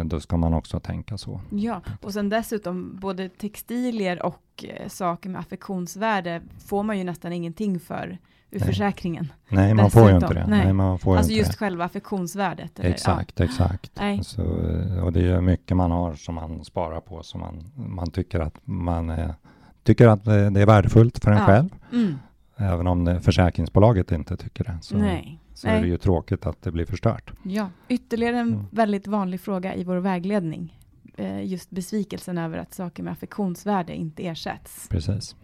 då 0.05 0.21
ska 0.21 0.37
man 0.37 0.55
också 0.55 0.81
tänka 0.81 1.19
så. 1.19 1.41
Ja, 1.51 1.81
och 2.03 2.13
sen 2.13 2.29
dessutom 2.29 2.99
både 3.01 3.29
textilier 3.29 4.23
och 4.23 4.65
eh, 4.65 4.89
saker 4.89 5.31
med 5.31 5.41
affektionsvärde 5.41 6.43
får 6.67 6.83
man 6.83 6.99
ju 6.99 7.05
nästan 7.05 7.33
ingenting 7.33 7.81
för 7.81 8.19
ur 8.51 8.61
Nej. 8.61 8.69
försäkringen. 8.69 9.33
Nej, 9.49 9.75
man 9.75 9.85
dessutom. 9.85 10.03
får 10.03 10.11
ju 10.11 10.17
inte 10.17 10.35
det. 10.35 10.47
Nej. 10.47 10.65
Nej 10.65 10.73
man 10.73 10.99
får 10.99 11.17
alltså 11.17 11.33
just 11.33 11.51
det. 11.51 11.57
själva 11.57 11.85
affektionsvärdet. 11.85 12.79
Eller? 12.79 12.91
Exakt, 12.91 13.39
ja. 13.39 13.45
exakt. 13.45 14.01
Så, 14.23 14.43
eh, 14.43 15.05
och 15.05 15.13
det 15.13 15.29
är 15.29 15.41
mycket 15.41 15.77
man 15.77 15.91
har 15.91 16.15
som 16.15 16.35
man 16.35 16.65
sparar 16.65 17.01
på 17.01 17.23
som 17.23 17.41
man, 17.41 17.65
man 17.75 18.11
tycker 18.11 18.41
att 18.41 18.55
man 18.65 19.11
är 19.11 19.35
tycker 19.83 20.09
att 20.09 20.25
det 20.25 20.61
är 20.61 20.67
värdefullt 20.67 21.19
för 21.19 21.31
en 21.31 21.39
ja. 21.39 21.47
själv. 21.47 21.69
Mm. 21.93 22.19
Även 22.57 22.87
om 22.87 23.05
det, 23.05 23.21
försäkringsbolaget 23.21 24.13
inte 24.13 24.37
tycker 24.37 24.65
det. 24.65 24.79
Så, 24.81 24.97
Nej. 24.97 25.41
Så 25.57 25.67
Nej. 25.67 25.77
är 25.77 25.83
det 25.83 25.89
ju 25.89 25.99
tråkigt 25.99 26.47
att 26.47 26.63
det 26.63 26.73
blir 26.73 26.87
förstört. 26.87 27.33
Ja, 27.43 27.71
ytterligare 27.89 28.39
en 28.39 28.53
mm. 28.53 28.67
väldigt 28.71 29.07
vanlig 29.07 29.41
fråga 29.41 29.75
i 29.75 29.85
vår 29.85 29.97
vägledning. 29.97 30.81
Eh, 31.17 31.45
just 31.45 31.71
besvikelsen 31.71 32.39
över 32.39 32.59
att 32.59 32.75
saker 32.75 33.03
med 33.03 33.13
affektionsvärde 33.13 33.95
inte 33.95 34.27
ersätts. 34.27 34.89
Precis. 34.89 35.37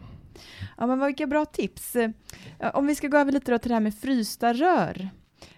Ja, 0.78 0.86
men 0.86 1.06
vilka 1.06 1.26
bra 1.26 1.44
tips. 1.44 1.96
Eh, 1.96 2.10
om 2.74 2.86
vi 2.86 2.94
ska 2.94 3.08
gå 3.08 3.16
över 3.16 3.32
lite 3.32 3.52
då 3.52 3.58
till 3.58 3.68
det 3.68 3.74
här 3.74 3.80
med 3.80 3.94
frysta 3.94 4.52
rör. 4.52 5.10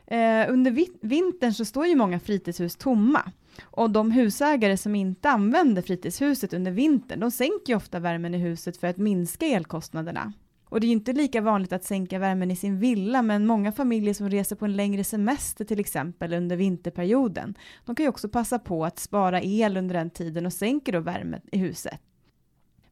Eh, 0.06 0.52
under 0.52 0.86
vintern 1.06 1.52
så 1.52 1.64
står 1.64 1.86
ju 1.86 1.96
många 1.96 2.20
fritidshus 2.20 2.76
tomma. 2.76 3.32
Och 3.62 3.90
de 3.90 4.10
husägare 4.10 4.76
som 4.76 4.94
inte 4.94 5.30
använder 5.30 5.82
fritidshuset 5.82 6.52
under 6.52 6.70
vintern, 6.70 7.20
de 7.20 7.30
sänker 7.30 7.76
ofta 7.76 8.00
värmen 8.00 8.34
i 8.34 8.38
huset 8.38 8.76
för 8.76 8.86
att 8.86 8.96
minska 8.96 9.46
elkostnaderna. 9.46 10.32
Och 10.64 10.80
det 10.80 10.86
är 10.86 10.88
ju 10.88 10.92
inte 10.92 11.12
lika 11.12 11.40
vanligt 11.40 11.72
att 11.72 11.84
sänka 11.84 12.18
värmen 12.18 12.50
i 12.50 12.56
sin 12.56 12.78
villa, 12.78 13.22
men 13.22 13.46
många 13.46 13.72
familjer 13.72 14.14
som 14.14 14.30
reser 14.30 14.56
på 14.56 14.64
en 14.64 14.76
längre 14.76 15.04
semester 15.04 15.64
till 15.64 15.80
exempel 15.80 16.32
under 16.32 16.56
vinterperioden, 16.56 17.54
de 17.84 17.94
kan 17.96 18.04
ju 18.04 18.10
också 18.10 18.28
passa 18.28 18.58
på 18.58 18.84
att 18.84 18.98
spara 18.98 19.42
el 19.42 19.76
under 19.76 19.94
den 19.94 20.10
tiden 20.10 20.46
och 20.46 20.52
sänker 20.52 20.92
då 20.92 21.00
värmen 21.00 21.40
i 21.52 21.58
huset. 21.58 22.00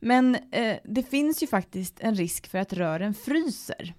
Men 0.00 0.34
eh, 0.50 0.76
det 0.84 1.02
finns 1.02 1.42
ju 1.42 1.46
faktiskt 1.46 2.00
en 2.00 2.14
risk 2.14 2.46
för 2.46 2.58
att 2.58 2.72
rören 2.72 3.14
fryser. 3.14 3.94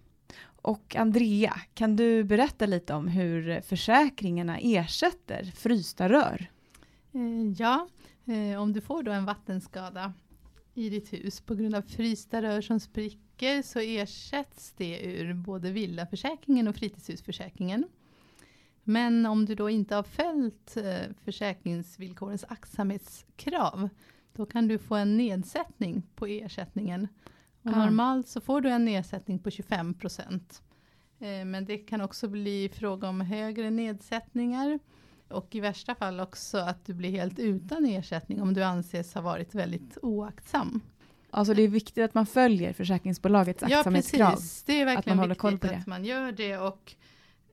Och 0.63 0.96
Andrea, 0.96 1.53
kan 1.74 1.96
du 1.96 2.24
berätta 2.24 2.65
lite 2.65 2.94
om 2.94 3.08
hur 3.08 3.62
försäkringarna 3.62 4.58
ersätter 4.60 5.51
frysta 5.56 6.10
rör? 6.10 6.51
Eh, 7.13 7.51
ja, 7.58 7.88
eh, 8.25 8.62
om 8.62 8.74
du 8.74 8.82
får 8.82 9.03
då 9.03 9.12
en 9.12 9.25
vattenskada 9.25 10.13
i 10.74 10.89
ditt 10.89 11.13
hus 11.13 11.42
på 11.42 11.56
grund 11.56 11.75
av 11.75 11.82
frysta 11.82 12.42
rör 12.42 12.62
som 12.62 12.80
spricker 12.80 13.32
så 13.63 13.79
ersätts 13.79 14.73
det 14.77 15.00
ur 15.05 15.33
både 15.33 15.71
villaförsäkringen 15.71 16.67
och 16.67 16.75
fritidshusförsäkringen. 16.75 17.85
Men 18.83 19.25
om 19.25 19.45
du 19.45 19.55
då 19.55 19.69
inte 19.69 19.95
har 19.95 20.03
följt 20.03 20.77
eh, 20.77 21.15
försäkringsvillkorens 21.23 22.45
aktsamhetskrav 22.50 23.89
då 24.33 24.45
kan 24.45 24.67
du 24.67 24.77
få 24.77 24.95
en 24.95 25.17
nedsättning 25.17 26.03
på 26.15 26.25
ersättningen. 26.25 27.07
Och 27.62 27.71
ah. 27.71 27.85
Normalt 27.85 28.27
så 28.27 28.41
får 28.41 28.62
du 28.62 28.69
en 28.69 28.85
nedsättning 28.85 29.39
på 29.39 29.51
25 29.51 29.93
procent. 29.93 30.62
Men 31.45 31.65
det 31.65 31.77
kan 31.77 32.01
också 32.01 32.27
bli 32.27 32.69
fråga 32.73 33.09
om 33.09 33.21
högre 33.21 33.69
nedsättningar. 33.69 34.79
Och 35.27 35.55
i 35.55 35.59
värsta 35.59 35.95
fall 35.95 36.19
också 36.19 36.57
att 36.57 36.85
du 36.85 36.93
blir 36.93 37.12
helt 37.12 37.39
utan 37.39 37.85
ersättning 37.85 38.41
om 38.41 38.53
du 38.53 38.63
anses 38.63 39.13
ha 39.13 39.21
varit 39.21 39.55
väldigt 39.55 39.97
oaktsam. 40.01 40.81
Alltså 41.35 41.53
det 41.53 41.61
är 41.61 41.67
viktigt 41.67 42.03
att 42.03 42.13
man 42.13 42.25
följer 42.25 42.73
försäkringsbolagets 42.73 43.63
aktsamhetskrav. 43.63 44.29
Ja, 44.29 44.31
precis. 44.35 44.63
Det 44.63 44.81
är 44.81 44.85
verkligen 44.85 45.19
att 45.19 45.41
man 45.41 45.51
viktigt 45.51 45.71
att 45.71 45.87
man 45.87 46.05
gör 46.05 46.31
det 46.31 46.57
och 46.57 46.93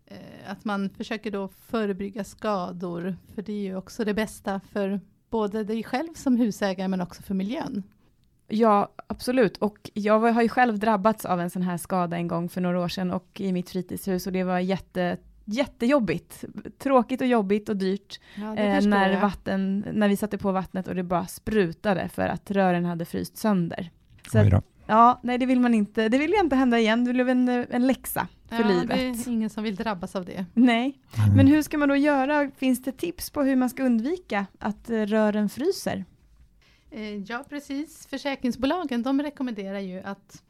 eh, 0.07 0.51
att 0.51 0.65
man 0.65 0.91
försöker 0.91 1.31
då 1.31 1.49
förebygga 1.49 2.25
skador. 2.25 3.17
För 3.35 3.43
det 3.43 3.53
är 3.53 3.63
ju 3.63 3.77
också 3.77 4.05
det 4.05 4.15
bästa 4.15 4.61
för 4.73 5.01
både 5.31 5.65
dig 5.65 5.83
själv 5.83 6.15
som 6.15 6.37
husägare 6.37 6.89
men 6.89 7.01
också 7.01 7.23
för 7.23 7.35
miljön. 7.35 7.83
Ja, 8.49 8.93
absolut. 9.07 9.57
Och 9.57 9.91
jag 9.95 10.19
har 10.33 10.43
ju 10.43 10.49
själv 10.49 10.79
drabbats 10.79 11.25
av 11.25 11.41
en 11.41 11.51
sån 11.51 11.63
här 11.63 11.77
skada 11.77 12.17
en 12.17 12.29
gång 12.29 12.49
för 12.49 12.61
några 12.61 12.81
år 12.81 12.89
sedan 12.89 13.11
och 13.11 13.41
i 13.41 13.53
mitt 13.53 13.71
fritidshus 13.71 14.27
och 14.27 14.33
det 14.33 14.45
var 14.45 14.59
jätte 14.59 15.17
jättejobbigt. 15.53 16.45
Tråkigt 16.79 17.21
och 17.21 17.27
jobbigt 17.27 17.69
och 17.69 17.77
dyrt. 17.77 18.21
Ja, 18.35 18.57
eh, 18.57 18.87
när, 18.87 19.21
vatten, 19.21 19.85
när 19.93 20.09
vi 20.09 20.17
satte 20.17 20.39
på 20.39 20.53
vattnet 20.53 20.89
och 20.89 20.95
det 20.95 21.03
bara 21.03 21.27
sprutade 21.27 22.09
för 22.09 22.29
att 22.29 22.51
rören 22.51 22.85
hade 22.85 23.05
fryst 23.05 23.37
sönder. 23.37 23.91
Så 24.33 24.61
ja, 24.87 25.21
nej 25.23 25.39
det 25.39 25.47
vill 25.47 25.61
man 25.61 25.75
inte. 25.75 26.09
Det 26.09 26.19
vill 26.19 26.35
inte 26.35 26.57
hända 26.57 26.79
igen. 26.79 27.05
Det 27.05 27.13
blev 27.13 27.29
en, 27.29 27.49
en 27.49 27.87
läxa 27.87 28.29
för 28.49 28.61
ja, 28.61 28.69
livet. 28.69 28.97
Det 28.97 29.03
är 29.03 29.29
ingen 29.29 29.51
som 29.51 29.65
vill 29.65 29.77
drabbas 29.77 30.17
av 30.17 30.25
det. 30.25 30.47
Nej, 30.55 30.99
mm. 31.19 31.37
men 31.37 31.47
hur 31.47 31.63
ska 31.63 31.79
man 31.79 31.89
då 31.89 31.97
göra? 31.97 32.51
Finns 32.57 32.83
det 32.83 32.93
tips 32.93 33.31
på 33.31 33.43
hur 33.43 33.57
man 33.57 33.71
ska 33.71 33.83
undvika 33.83 34.47
att 34.59 34.91
rören 34.91 35.49
fryser? 35.49 36.05
Eh, 36.91 37.15
ja, 37.15 37.45
precis. 37.49 38.07
Försäkringsbolagen 38.07 39.03
de 39.03 39.23
rekommenderar 39.23 39.79
ju 39.79 40.01
att 40.01 40.43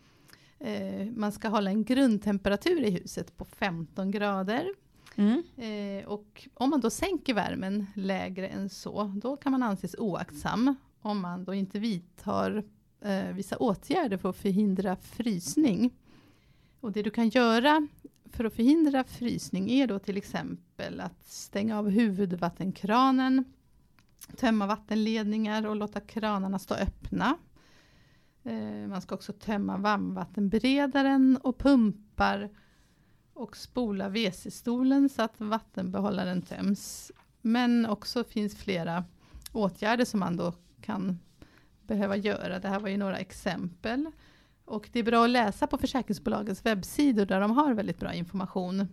eh, 0.59 1.07
man 1.16 1.33
ska 1.33 1.49
hålla 1.49 1.71
en 1.71 1.85
grundtemperatur 1.85 2.85
i 2.85 2.90
huset 2.90 3.37
på 3.37 3.45
15 3.45 4.11
grader. 4.11 4.75
Mm. 5.21 5.43
Eh, 5.57 6.09
och 6.09 6.49
om 6.55 6.71
man 6.71 6.81
då 6.81 6.91
sänker 6.91 7.35
värmen 7.35 7.87
lägre 7.95 8.49
än 8.49 8.69
så, 8.69 9.05
då 9.23 9.37
kan 9.37 9.53
man 9.53 9.62
anses 9.62 9.95
oaktsam 9.99 10.75
om 11.00 11.21
man 11.21 11.45
då 11.45 11.55
inte 11.55 11.79
vidtar 11.79 12.65
eh, 13.00 13.33
vissa 13.35 13.57
åtgärder 13.57 14.17
för 14.17 14.29
att 14.29 14.37
förhindra 14.37 14.97
frysning. 14.97 15.95
Och 16.81 16.93
det 16.93 17.03
du 17.03 17.11
kan 17.11 17.29
göra 17.29 17.89
för 18.33 18.45
att 18.45 18.55
förhindra 18.55 19.05
frysning 19.05 19.71
är 19.71 19.87
då 19.87 19.99
till 19.99 20.17
exempel 20.17 21.00
att 21.00 21.25
stänga 21.25 21.79
av 21.79 21.89
huvudvattenkranen, 21.89 23.45
tömma 24.37 24.67
vattenledningar 24.67 25.67
och 25.67 25.77
låta 25.77 26.00
kranarna 26.00 26.59
stå 26.59 26.75
öppna. 26.75 27.39
Eh, 28.45 28.89
man 28.89 29.03
ska 29.03 29.15
också 29.15 29.33
tömma 29.33 29.77
varmvattenberedaren 29.77 31.39
och 31.43 31.59
pumpar 31.59 32.50
och 33.40 33.56
spola 33.56 34.09
WC-stolen 34.09 35.09
så 35.09 35.23
att 35.23 35.35
vattenbehållaren 35.40 36.42
töms. 36.42 37.12
Men 37.40 37.87
också 37.87 38.25
finns 38.25 38.56
flera 38.56 39.04
åtgärder 39.52 40.04
som 40.04 40.20
man 40.20 40.37
då 40.37 40.52
kan 40.80 41.18
behöva 41.82 42.16
göra. 42.16 42.59
Det 42.59 42.68
här 42.68 42.80
var 42.80 42.88
ju 42.88 42.97
några 42.97 43.18
exempel. 43.18 44.11
Och 44.64 44.88
det 44.92 44.99
är 44.99 45.02
bra 45.02 45.25
att 45.25 45.30
läsa 45.30 45.66
på 45.66 45.78
försäkringsbolagens 45.78 46.66
webbsidor 46.66 47.26
där 47.26 47.40
de 47.40 47.50
har 47.50 47.75
väldigt 47.75 47.99
bra 47.99 48.14
information 48.14 48.88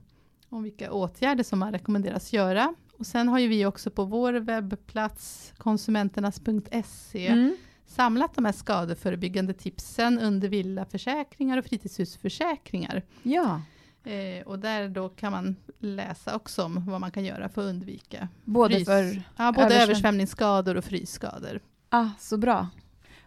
om 0.49 0.63
vilka 0.63 0.91
åtgärder 0.91 1.43
som 1.43 1.59
man 1.59 1.71
rekommenderas 1.71 2.33
göra. 2.33 2.75
Och 2.97 3.05
sen 3.05 3.27
har 3.27 3.39
ju 3.39 3.47
vi 3.47 3.65
också 3.65 3.91
på 3.91 4.03
vår 4.03 4.33
webbplats 4.33 5.53
konsumenternas.se 5.57 7.27
mm. 7.27 7.57
samlat 7.85 8.35
de 8.35 8.45
här 8.45 8.51
skadeförebyggande 8.51 9.53
tipsen 9.53 10.19
under 10.19 10.49
villaförsäkringar 10.49 11.57
och 11.57 11.65
fritidshusförsäkringar. 11.65 13.03
Ja. 13.23 13.61
Eh, 14.07 14.47
och 14.47 14.59
där 14.59 14.89
då 14.89 15.09
kan 15.09 15.31
man 15.31 15.55
läsa 15.79 16.35
också 16.35 16.63
om 16.63 16.85
vad 16.85 17.01
man 17.01 17.11
kan 17.11 17.25
göra 17.25 17.49
för 17.49 17.61
att 17.61 17.67
undvika 17.67 18.27
både, 18.43 18.75
frys. 18.75 18.85
för 18.85 19.21
ja, 19.37 19.51
både 19.51 19.83
översvämningsskador 19.83 20.77
och 20.77 20.85
frysskador. 20.85 21.59
Ah, 21.89 22.07
så 22.19 22.37
bra. 22.37 22.67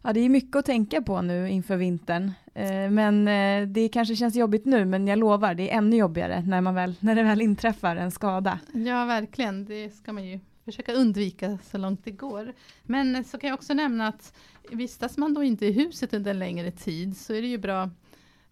Ja, 0.02 0.12
det 0.12 0.20
är 0.20 0.28
mycket 0.28 0.56
att 0.56 0.66
tänka 0.66 1.02
på 1.02 1.22
nu 1.22 1.50
inför 1.50 1.76
vintern. 1.76 2.32
Eh, 2.54 2.90
men 2.90 3.28
eh, 3.28 3.68
det 3.68 3.88
kanske 3.88 4.16
känns 4.16 4.36
jobbigt 4.36 4.64
nu, 4.64 4.84
men 4.84 5.06
jag 5.06 5.18
lovar, 5.18 5.54
det 5.54 5.70
är 5.70 5.76
ännu 5.76 5.96
jobbigare 5.96 6.42
när, 6.46 6.60
man 6.60 6.74
väl, 6.74 6.94
när 7.00 7.14
det 7.14 7.22
väl 7.22 7.40
inträffar 7.40 7.96
en 7.96 8.10
skada. 8.10 8.58
Ja, 8.72 9.04
verkligen. 9.04 9.64
Det 9.64 9.90
ska 9.90 10.12
man 10.12 10.24
ju 10.24 10.40
försöka 10.64 10.92
undvika 10.92 11.58
så 11.70 11.78
långt 11.78 12.04
det 12.04 12.10
går. 12.10 12.52
Men 12.82 13.24
så 13.24 13.38
kan 13.38 13.48
jag 13.48 13.54
också 13.54 13.74
nämna 13.74 14.08
att 14.08 14.34
vistas 14.70 15.16
man 15.16 15.34
då 15.34 15.42
inte 15.42 15.66
i 15.66 15.72
huset 15.72 16.14
under 16.14 16.30
en 16.30 16.38
längre 16.38 16.70
tid 16.70 17.16
så 17.16 17.34
är 17.34 17.42
det 17.42 17.48
ju 17.48 17.58
bra 17.58 17.90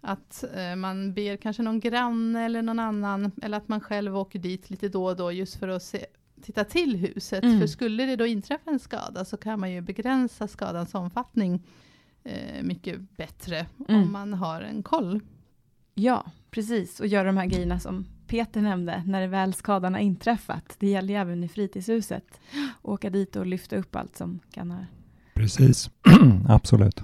att 0.00 0.44
eh, 0.54 0.76
man 0.76 1.14
ber 1.14 1.36
kanske 1.36 1.62
någon 1.62 1.80
granne 1.80 2.44
eller 2.44 2.62
någon 2.62 2.78
annan, 2.78 3.32
eller 3.42 3.56
att 3.56 3.68
man 3.68 3.80
själv 3.80 4.16
åker 4.16 4.38
dit 4.38 4.70
lite 4.70 4.88
då 4.88 5.04
och 5.04 5.16
då 5.16 5.32
just 5.32 5.56
för 5.56 5.68
att 5.68 5.82
se, 5.82 6.06
titta 6.42 6.64
till 6.64 6.96
huset. 6.96 7.44
Mm. 7.44 7.60
För 7.60 7.66
skulle 7.66 8.06
det 8.06 8.16
då 8.16 8.26
inträffa 8.26 8.70
en 8.70 8.78
skada 8.78 9.24
så 9.24 9.36
kan 9.36 9.60
man 9.60 9.72
ju 9.72 9.80
begränsa 9.80 10.48
skadans 10.48 10.94
omfattning 10.94 11.62
eh, 12.24 12.62
mycket 12.62 13.00
bättre 13.16 13.66
mm. 13.88 14.02
om 14.02 14.12
man 14.12 14.34
har 14.34 14.60
en 14.60 14.82
koll. 14.82 15.20
Ja, 15.94 16.30
precis. 16.50 17.00
Och 17.00 17.06
göra 17.06 17.24
de 17.24 17.36
här 17.36 17.46
grejerna 17.46 17.80
som 17.80 18.06
Peter 18.26 18.60
nämnde, 18.60 19.02
när 19.06 19.20
det 19.20 19.26
väl 19.26 19.54
skadan 19.54 19.94
har 19.94 20.00
inträffat. 20.00 20.76
Det 20.78 20.88
gäller 20.88 21.14
ju 21.14 21.20
även 21.20 21.44
i 21.44 21.48
fritidshuset. 21.48 22.40
Åka 22.82 23.10
dit 23.10 23.36
och 23.36 23.46
lyfta 23.46 23.76
upp 23.76 23.96
allt 23.96 24.16
som 24.16 24.40
kan 24.50 24.70
ha... 24.70 24.84
Precis, 25.34 25.90
absolut. 26.48 27.02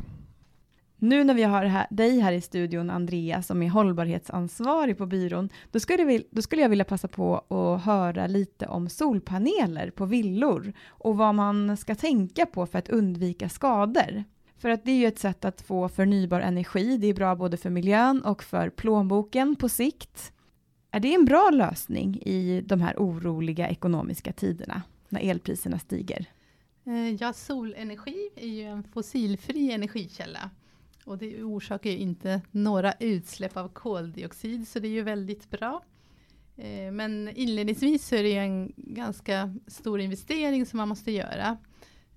Nu 1.05 1.25
när 1.25 1.35
vi 1.35 1.43
har 1.43 1.65
här, 1.65 1.87
dig 1.91 2.21
här 2.21 2.33
i 2.33 2.41
studion, 2.41 2.91
Andrea, 2.91 3.43
som 3.43 3.63
är 3.63 3.69
hållbarhetsansvarig 3.69 4.99
på 4.99 5.07
byrån, 5.07 5.49
då 5.71 5.81
skulle, 5.81 6.23
då 6.31 6.43
skulle 6.43 6.63
jag 6.63 6.69
vilja 6.69 6.85
passa 6.85 7.09
på 7.09 7.37
att 7.37 7.85
höra 7.85 8.27
lite 8.27 8.67
om 8.67 8.89
solpaneler 8.89 9.91
på 9.91 10.07
villor 10.07 10.73
och 10.89 11.17
vad 11.17 11.35
man 11.35 11.77
ska 11.77 11.95
tänka 11.95 12.47
på 12.47 12.67
för 12.67 12.79
att 12.79 12.89
undvika 12.89 13.49
skador. 13.49 14.25
För 14.59 14.69
att 14.69 14.85
det 14.85 14.91
är 14.91 14.97
ju 14.97 15.07
ett 15.07 15.19
sätt 15.19 15.45
att 15.45 15.61
få 15.61 15.89
förnybar 15.89 16.41
energi. 16.41 16.99
Det 16.99 17.07
är 17.07 17.15
bra 17.15 17.37
både 17.37 17.57
för 17.57 17.71
miljön 17.71 18.23
och 18.23 18.43
för 18.43 18.71
plånboken 18.71 19.57
på 19.57 19.69
sikt. 19.69 20.33
Är 20.91 21.01
det 21.01 21.15
en 21.15 21.25
bra 21.25 21.51
lösning 21.53 22.23
i 22.23 22.63
de 22.67 22.81
här 22.81 22.95
oroliga 22.97 23.69
ekonomiska 23.69 24.33
tiderna 24.33 24.83
när 25.09 25.31
elpriserna 25.31 25.79
stiger? 25.79 26.27
Eh, 26.87 27.15
ja, 27.15 27.33
solenergi 27.33 28.31
är 28.37 28.49
ju 28.49 28.63
en 28.63 28.83
fossilfri 28.83 29.73
energikälla 29.73 30.51
och 31.05 31.19
det 31.19 31.43
orsakar 31.43 31.91
ju 31.91 31.97
inte 31.97 32.41
några 32.51 32.93
utsläpp 32.93 33.57
av 33.57 33.69
koldioxid 33.69 34.69
så 34.69 34.79
det 34.79 34.89
är 34.89 34.93
ju 34.93 35.03
väldigt 35.03 35.51
bra. 35.51 35.83
Eh, 36.57 36.93
men 36.93 37.29
inledningsvis 37.29 38.09
så 38.09 38.15
är 38.15 38.23
det 38.23 38.37
en 38.37 38.73
ganska 38.77 39.55
stor 39.67 40.01
investering 40.01 40.67
som 40.67 40.77
man 40.77 40.89
måste 40.89 41.13
göra 41.13 41.57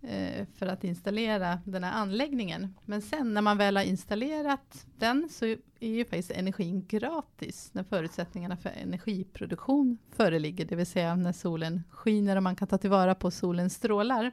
eh, 0.02 0.46
för 0.56 0.68
att 0.68 0.84
installera 0.84 1.60
den 1.66 1.84
här 1.84 1.92
anläggningen. 1.92 2.74
Men 2.86 3.02
sen 3.02 3.34
när 3.34 3.42
man 3.42 3.58
väl 3.58 3.78
har 3.78 3.84
installerat 3.84 4.86
den 4.98 5.30
så 5.32 5.46
är 5.80 5.90
ju 5.90 6.06
faktiskt 6.06 6.32
energin 6.32 6.86
gratis 6.88 7.70
när 7.74 7.84
förutsättningarna 7.84 8.58
för 8.58 8.70
energiproduktion 8.70 9.98
föreligger, 10.12 10.66
det 10.66 10.76
vill 10.76 10.86
säga 10.86 11.16
när 11.16 11.34
solen 11.34 11.84
skiner 11.90 12.36
och 12.36 12.44
man 12.44 12.56
kan 12.56 12.68
ta 12.68 12.78
tillvara 12.78 13.16
på 13.16 13.32
solens 13.32 13.74
strålar. 13.74 14.32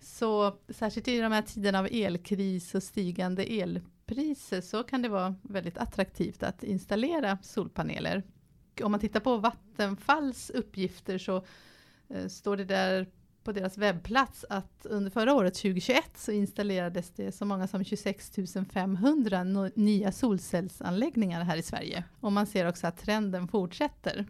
Så 0.00 0.56
särskilt 0.68 1.08
i 1.08 1.20
de 1.20 1.32
här 1.32 1.42
tiderna 1.42 1.78
av 1.78 1.88
elkris 1.90 2.74
och 2.74 2.82
stigande 2.82 3.44
elpriser 3.44 4.60
så 4.60 4.82
kan 4.82 5.02
det 5.02 5.08
vara 5.08 5.34
väldigt 5.42 5.78
attraktivt 5.78 6.42
att 6.42 6.64
installera 6.64 7.38
solpaneler. 7.42 8.22
Om 8.82 8.90
man 8.90 9.00
tittar 9.00 9.20
på 9.20 9.36
Vattenfalls 9.36 10.50
uppgifter 10.50 11.18
så 11.18 11.44
eh, 12.08 12.26
står 12.28 12.56
det 12.56 12.64
där 12.64 13.06
på 13.46 13.52
deras 13.52 13.78
webbplats 13.78 14.44
att 14.50 14.86
under 14.86 15.10
förra 15.10 15.34
året, 15.34 15.54
2021, 15.54 16.18
så 16.18 16.32
installerades 16.32 17.10
det 17.10 17.32
så 17.32 17.44
många 17.44 17.66
som 17.66 17.84
26 17.84 18.32
500 18.72 19.44
nya 19.74 20.12
solcellsanläggningar 20.12 21.44
här 21.44 21.56
i 21.56 21.62
Sverige. 21.62 22.04
Och 22.20 22.32
man 22.32 22.46
ser 22.46 22.68
också 22.68 22.86
att 22.86 22.98
trenden 22.98 23.48
fortsätter. 23.48 24.26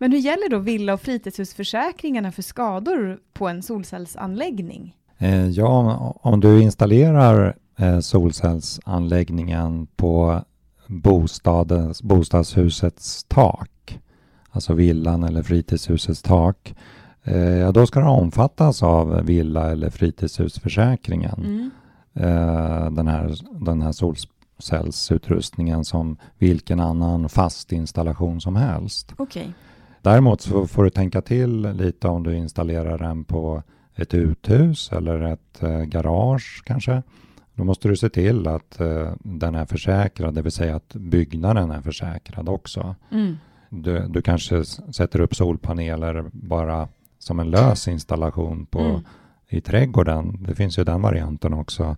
Men 0.00 0.12
hur 0.12 0.18
gäller 0.18 0.50
då 0.50 0.58
villa 0.58 0.94
och 0.94 1.00
fritidshusförsäkringarna 1.00 2.32
för 2.32 2.42
skador 2.42 3.18
på 3.32 3.48
en 3.48 3.62
solcellsanläggning? 3.62 4.96
Eh, 5.18 5.48
ja, 5.48 6.14
om 6.22 6.40
du 6.40 6.62
installerar 6.62 7.56
eh, 7.76 8.00
solcellsanläggningen 8.00 9.86
på 9.86 10.44
bostadens, 10.86 12.02
bostadshusets 12.02 13.24
tak, 13.28 13.98
alltså 14.50 14.74
villan 14.74 15.24
eller 15.24 15.42
fritidshusets 15.42 16.22
tak, 16.22 16.74
eh, 17.24 17.36
ja, 17.36 17.72
då 17.72 17.86
ska 17.86 18.00
det 18.00 18.06
omfattas 18.06 18.82
av 18.82 19.24
villa 19.24 19.70
eller 19.70 19.90
fritidshusförsäkringen. 19.90 21.40
Mm. 21.44 21.70
Den, 22.96 23.08
här, 23.08 23.36
den 23.66 23.82
här 23.82 23.92
solcellsutrustningen 23.92 25.84
som 25.84 26.16
vilken 26.38 26.80
annan 26.80 27.28
fast 27.28 27.72
installation 27.72 28.40
som 28.40 28.56
helst. 28.56 29.14
Okay. 29.18 29.46
Däremot 30.02 30.40
så 30.40 30.66
får 30.66 30.84
du 30.84 30.90
tänka 30.90 31.22
till 31.22 31.62
lite 31.62 32.08
om 32.08 32.22
du 32.22 32.36
installerar 32.36 32.98
den 32.98 33.24
på 33.24 33.62
ett 33.94 34.14
uthus 34.14 34.92
eller 34.92 35.20
ett 35.20 35.62
eh, 35.62 35.80
garage 35.80 36.62
kanske. 36.66 37.02
Då 37.54 37.64
måste 37.64 37.88
du 37.88 37.96
se 37.96 38.08
till 38.08 38.46
att 38.46 38.80
eh, 38.80 39.12
den 39.18 39.54
är 39.54 39.66
försäkrad, 39.66 40.34
det 40.34 40.42
vill 40.42 40.52
säga 40.52 40.76
att 40.76 40.94
byggnaden 40.94 41.70
är 41.70 41.80
försäkrad 41.80 42.48
också. 42.48 42.94
Mm. 43.10 43.36
Du, 43.68 44.06
du, 44.08 44.22
kanske 44.22 44.64
sätter 44.64 45.20
upp 45.20 45.34
solpaneler 45.34 46.24
bara 46.32 46.88
som 47.18 47.40
en 47.40 47.50
lös 47.50 47.88
installation 47.88 48.66
på, 48.66 48.80
mm. 48.80 49.00
i 49.48 49.60
trädgården. 49.60 50.42
Det 50.48 50.54
finns 50.54 50.78
ju 50.78 50.84
den 50.84 51.02
varianten 51.02 51.54
också. 51.54 51.96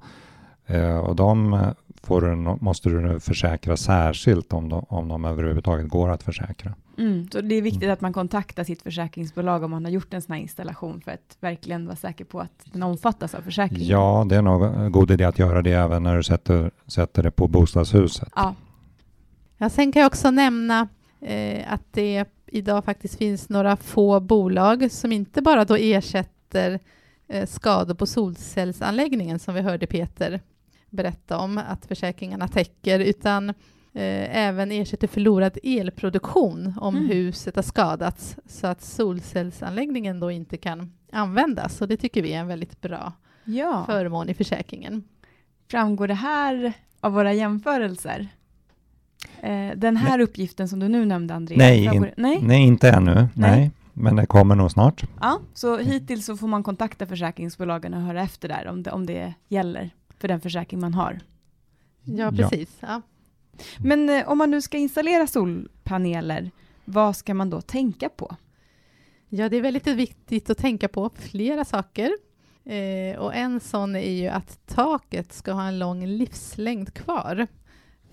Eh, 0.66 0.99
och 0.99 1.16
de 1.16 1.61
får 2.02 2.21
du, 2.21 2.37
måste 2.61 2.88
du 2.88 3.21
försäkra 3.21 3.76
särskilt 3.76 4.52
om 4.52 4.68
de, 4.68 4.85
om 4.88 5.09
de 5.09 5.25
överhuvudtaget 5.25 5.88
går 5.88 6.11
att 6.11 6.23
försäkra. 6.23 6.74
Mm, 6.98 7.28
så 7.33 7.40
det 7.40 7.55
är 7.55 7.62
viktigt 7.62 7.83
mm. 7.83 7.92
att 7.92 8.00
man 8.00 8.12
kontaktar 8.12 8.64
sitt 8.64 8.83
försäkringsbolag 8.83 9.62
om 9.62 9.70
man 9.70 9.85
har 9.85 9.92
gjort 9.92 10.14
en 10.14 10.22
sån 10.22 10.33
här 10.33 10.40
installation 10.40 11.00
för 11.00 11.11
att 11.11 11.37
verkligen 11.40 11.87
vara 11.87 11.96
säker 11.96 12.24
på 12.24 12.40
att 12.40 12.64
den 12.72 12.83
omfattas 12.83 13.35
av 13.35 13.40
försäkringen. 13.40 13.87
Ja, 13.87 14.26
det 14.28 14.37
är 14.37 14.42
nog 14.42 14.64
en 14.64 14.92
god 14.92 15.11
idé 15.11 15.24
att 15.24 15.38
göra 15.38 15.62
det 15.62 15.72
även 15.72 16.02
när 16.02 16.16
du 16.16 16.22
sätter, 16.22 16.70
sätter 16.87 17.22
det 17.22 17.31
på 17.31 17.48
bostadshuset. 17.48 18.28
Ja. 18.37 18.55
ja 19.59 19.68
sen 19.68 19.92
kan 19.92 20.02
jag 20.02 20.07
också 20.07 20.31
nämna 20.31 20.88
eh, 21.20 21.72
att 21.72 21.85
det 21.90 22.24
idag 22.46 22.85
faktiskt 22.85 23.18
finns 23.18 23.48
några 23.48 23.76
få 23.76 24.20
bolag 24.20 24.92
som 24.92 25.12
inte 25.12 25.42
bara 25.42 25.64
då 25.64 25.76
ersätter 25.76 26.81
eh, 27.28 27.46
skador 27.46 27.94
på 27.94 28.07
solcellsanläggningen 28.07 29.38
som 29.38 29.55
vi 29.55 29.61
hörde 29.61 29.87
Peter 29.87 30.40
berätta 30.90 31.38
om 31.38 31.59
att 31.59 31.87
försäkringarna 31.87 32.48
täcker, 32.48 33.00
utan 33.00 33.55
eh, 33.94 34.37
även 34.46 34.72
ersätter 34.72 35.09
förlorad 35.09 35.59
elproduktion 35.62 36.74
om 36.81 36.96
mm. 36.96 37.09
huset 37.09 37.57
har 37.57 37.62
skadats 37.62 38.37
så 38.46 38.66
att 38.66 38.83
solcellsanläggningen 38.83 40.20
då 40.20 40.31
inte 40.31 40.57
kan 40.57 40.92
användas. 41.12 41.81
Och 41.81 41.88
det 41.88 41.96
tycker 41.96 42.22
vi 42.22 42.33
är 42.33 42.40
en 42.40 42.46
väldigt 42.46 42.81
bra 42.81 43.12
ja. 43.44 43.85
förmån 43.87 44.28
i 44.28 44.35
försäkringen. 44.35 45.05
Framgår 45.70 46.09
det 46.09 46.14
här 46.14 46.72
av 47.00 47.12
våra 47.12 47.33
jämförelser? 47.33 48.28
Eh, 49.40 49.70
den 49.76 49.96
här 49.96 50.16
nej. 50.16 50.24
uppgiften 50.24 50.68
som 50.68 50.78
du 50.78 50.88
nu 50.88 51.05
nämnde, 51.05 51.35
Andreas? 51.35 51.59
Nej, 51.59 51.85
in, 51.85 52.07
nej? 52.16 52.38
nej? 52.42 52.62
inte 52.62 52.90
ännu. 52.90 53.14
Nej. 53.14 53.28
nej. 53.35 53.70
Men 53.92 54.16
det 54.16 54.26
kommer 54.26 54.55
nog 54.55 54.70
snart. 54.70 55.05
Ja, 55.20 55.40
så 55.55 55.78
hittills 55.78 56.26
så 56.26 56.37
får 56.37 56.48
man 56.48 56.62
kontakta 56.62 57.07
försäkringsbolagen 57.07 57.94
och 57.94 58.00
höra 58.00 58.22
efter 58.22 58.48
där 58.48 58.66
om 58.68 58.83
det, 58.83 58.90
om 58.90 59.07
det 59.07 59.35
gäller 59.48 59.90
för 60.18 60.28
den 60.28 60.40
försäkring 60.40 60.81
man 60.81 60.94
har. 60.94 61.20
Ja, 62.05 62.33
precis. 62.33 62.76
Ja. 62.81 63.02
Men 63.79 64.09
eh, 64.09 64.29
om 64.29 64.38
man 64.38 64.51
nu 64.51 64.61
ska 64.61 64.79
installera 64.79 65.27
solpaneler, 65.27 66.51
vad 66.85 67.16
ska 67.16 67.35
man 67.35 67.51
då 67.51 67.61
tänka 67.61 68.09
på? 68.09 68.37
Ja, 69.29 69.48
det 69.48 69.57
är 69.57 69.62
väldigt 69.62 69.87
viktigt 69.87 70.51
att 70.51 70.59
tänka 70.59 70.88
på 70.88 71.11
flera 71.14 71.64
saker. 71.64 72.12
Eh, 72.64 73.18
och 73.18 73.35
en 73.35 73.61
sån 73.61 73.96
är 73.96 74.11
ju 74.11 74.29
att 74.29 74.66
taket 74.66 75.33
ska 75.33 75.53
ha 75.53 75.68
en 75.68 75.79
lång 75.79 76.07
livslängd 76.07 76.94
kvar. 76.94 77.46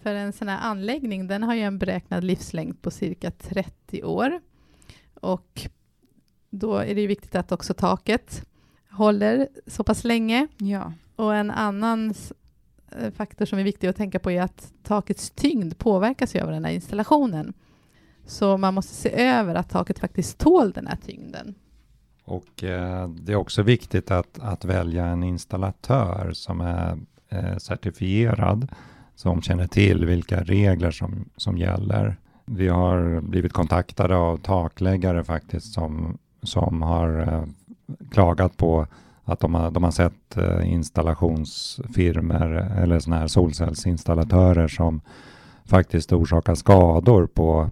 För 0.02 0.16
en 0.16 0.34
sån 0.34 0.48
här 0.48 0.60
anläggning, 0.60 1.28
den 1.28 1.44
har 1.44 1.56
ju 1.56 1.62
en 1.62 1.78
beräknad 1.80 2.24
livslängd 2.24 2.82
på 2.82 2.92
cirka 2.92 3.32
30 3.32 4.04
år. 4.04 4.40
Och 5.14 5.62
då 6.50 6.76
är 6.78 6.96
det 6.96 7.02
ju 7.02 7.08
viktigt 7.08 7.36
att 7.36 7.52
också 7.52 7.74
taket 7.74 8.46
håller 8.90 9.48
så 9.68 9.84
pass 9.84 10.04
länge. 10.04 10.48
Ja. 10.58 10.94
Och 11.16 11.36
en 11.36 11.52
annan 11.52 12.14
Eh, 12.92 13.12
faktor 13.12 13.46
som 13.46 13.60
är 13.60 13.64
viktig 13.64 13.88
att 13.88 13.96
tänka 13.96 14.20
på 14.20 14.32
är 14.32 14.42
att 14.42 14.74
takets 14.84 15.30
tyngd 15.30 15.78
påverkas 15.78 16.36
av 16.36 16.52
den 16.52 16.66
här 16.66 16.72
installationen. 16.72 17.54
Så 18.26 18.58
man 18.58 18.74
måste 18.74 18.94
se 18.94 19.22
över 19.22 19.56
att 19.56 19.70
taket 19.70 20.00
faktiskt 20.00 20.38
tål 20.38 20.72
den 20.72 20.88
här 20.88 20.98
tyngden. 21.06 21.56
Och 22.24 22.64
eh, 22.64 23.10
det 23.10 23.32
är 23.32 23.36
också 23.36 23.64
viktigt 23.64 24.12
att, 24.12 24.40
att 24.40 24.66
välja 24.66 25.06
en 25.06 25.24
installatör 25.24 26.32
som 26.34 26.62
är 26.62 26.98
eh, 27.30 27.58
certifierad, 27.58 28.68
som 29.16 29.42
känner 29.42 29.68
till 29.68 30.06
vilka 30.06 30.44
regler 30.44 30.92
som, 30.92 31.30
som 31.38 31.58
gäller. 31.58 32.18
Vi 32.46 32.68
har 32.68 33.22
blivit 33.22 33.54
kontaktade 33.54 34.16
av 34.16 34.38
takläggare 34.38 35.24
faktiskt 35.24 35.74
som, 35.74 36.18
som 36.44 36.82
har 36.82 37.20
eh, 37.20 37.44
klagat 38.12 38.58
på 38.58 38.88
att 39.30 39.40
de 39.40 39.56
har, 39.56 39.72
de 39.72 39.84
har 39.84 39.92
sett 39.92 40.38
eh, 40.38 40.74
installationsfirmer 40.74 42.50
eller 42.82 43.00
sådana 43.00 43.22
här 43.22 43.28
solcellsinstallatörer 43.28 44.68
som 44.68 45.02
faktiskt 45.66 46.14
orsakar 46.14 46.56
skador 46.56 47.28
på 47.28 47.70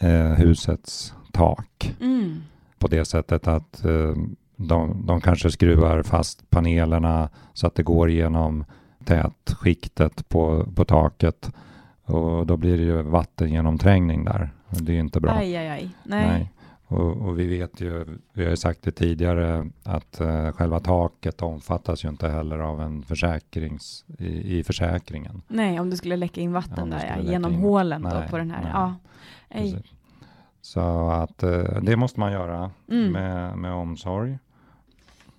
eh, 0.00 0.32
husets 0.32 1.14
tak. 1.32 1.96
Mm. 2.00 2.42
På 2.78 2.88
det 2.88 3.04
sättet 3.04 3.48
att 3.48 3.84
eh, 3.84 4.14
de, 4.56 5.06
de 5.06 5.20
kanske 5.20 5.50
skruvar 5.50 6.02
fast 6.02 6.50
panelerna 6.50 7.28
så 7.52 7.66
att 7.66 7.74
det 7.74 7.82
går 7.82 8.10
igenom 8.10 8.64
tätskiktet 9.04 10.28
på, 10.28 10.66
på 10.74 10.84
taket 10.84 11.50
och 12.04 12.46
då 12.46 12.56
blir 12.56 12.78
det 12.78 12.84
ju 12.84 13.02
vattengenomträngning 13.02 14.24
där. 14.24 14.50
Det 14.70 14.92
är 14.92 15.00
inte 15.00 15.20
bra. 15.20 15.32
Aj, 15.32 15.56
aj, 15.56 15.68
aj. 15.68 15.90
Nej. 16.02 16.26
Nej. 16.26 16.52
Och, 16.92 17.28
och, 17.28 17.38
vi 17.38 17.46
vet 17.46 17.80
ju, 17.80 18.04
vi 18.32 18.44
har 18.44 18.50
ju 18.50 18.56
sagt 18.56 18.82
det 18.82 18.90
tidigare, 18.90 19.70
att 19.82 20.20
uh, 20.20 20.52
själva 20.52 20.80
taket 20.80 21.42
omfattas 21.42 22.04
ju 22.04 22.08
inte 22.08 22.28
heller 22.28 22.58
av 22.58 22.80
en 22.80 23.02
försäkrings, 23.02 24.04
i, 24.18 24.58
i 24.58 24.64
försäkringen. 24.64 25.42
Nej, 25.48 25.80
om 25.80 25.90
det 25.90 25.96
skulle 25.96 26.16
läcka 26.16 26.40
in 26.40 26.52
vatten 26.52 26.92
ja, 26.92 26.98
där, 26.98 27.22
ja, 27.24 27.30
genom 27.30 27.52
in. 27.52 27.60
hålen 27.60 28.02
nej, 28.02 28.12
då 28.12 28.28
på 28.30 28.38
den 28.38 28.50
här. 28.50 28.70
Ja. 28.72 28.94
Så 30.60 31.10
att 31.10 31.42
uh, 31.42 31.82
det 31.82 31.96
måste 31.96 32.20
man 32.20 32.32
göra 32.32 32.70
mm. 32.90 33.12
med, 33.12 33.58
med 33.58 33.72
omsorg. 33.72 34.38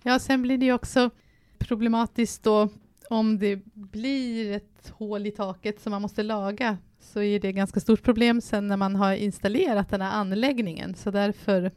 Ja, 0.04 0.20
sen 0.20 0.42
blir 0.42 0.58
det 0.58 0.66
ju 0.66 0.74
också 0.74 1.10
problematiskt 1.58 2.44
då 2.44 2.70
om 3.13 3.39
det 3.39 3.60
blir 3.73 4.52
ett 4.52 4.89
hål 4.89 5.28
i 5.28 5.32
taket 5.32 5.82
som 5.82 5.91
man 5.91 6.02
måste 6.02 6.23
laga 6.23 6.78
så 6.99 7.21
är 7.21 7.39
det 7.39 7.49
ett 7.49 7.56
ganska 7.56 7.80
stort 7.80 8.04
problem 8.04 8.41
sen 8.41 8.67
när 8.67 8.78
man 8.78 8.95
har 8.95 9.13
installerat 9.13 9.89
den 9.89 10.02
här 10.02 10.12
anläggningen. 10.12 10.95
Så 10.95 11.12
därför 11.12 11.71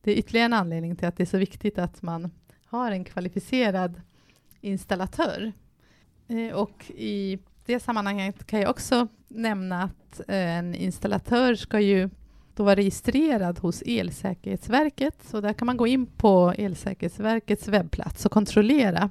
det 0.00 0.10
är 0.10 0.16
ytterligare 0.16 0.44
en 0.44 0.52
anledning 0.52 0.96
till 0.96 1.08
att 1.08 1.16
det 1.16 1.22
är 1.22 1.26
så 1.26 1.38
viktigt 1.38 1.78
att 1.78 2.02
man 2.02 2.30
har 2.66 2.90
en 2.90 3.04
kvalificerad 3.04 4.00
installatör. 4.60 5.52
Eh, 6.28 6.54
och 6.54 6.90
i 6.90 7.38
det 7.66 7.80
sammanhanget 7.80 8.46
kan 8.46 8.60
jag 8.60 8.70
också 8.70 9.08
nämna 9.28 9.82
att 9.82 10.20
eh, 10.28 10.56
en 10.58 10.74
installatör 10.74 11.54
ska 11.54 11.80
ju 11.80 12.10
då 12.54 12.62
vara 12.62 12.76
registrerad 12.76 13.58
hos 13.58 13.82
Elsäkerhetsverket. 13.86 15.14
Så 15.24 15.40
där 15.40 15.52
kan 15.52 15.66
man 15.66 15.76
gå 15.76 15.86
in 15.86 16.06
på 16.06 16.54
Elsäkerhetsverkets 16.58 17.68
webbplats 17.68 18.26
och 18.26 18.32
kontrollera 18.32 19.10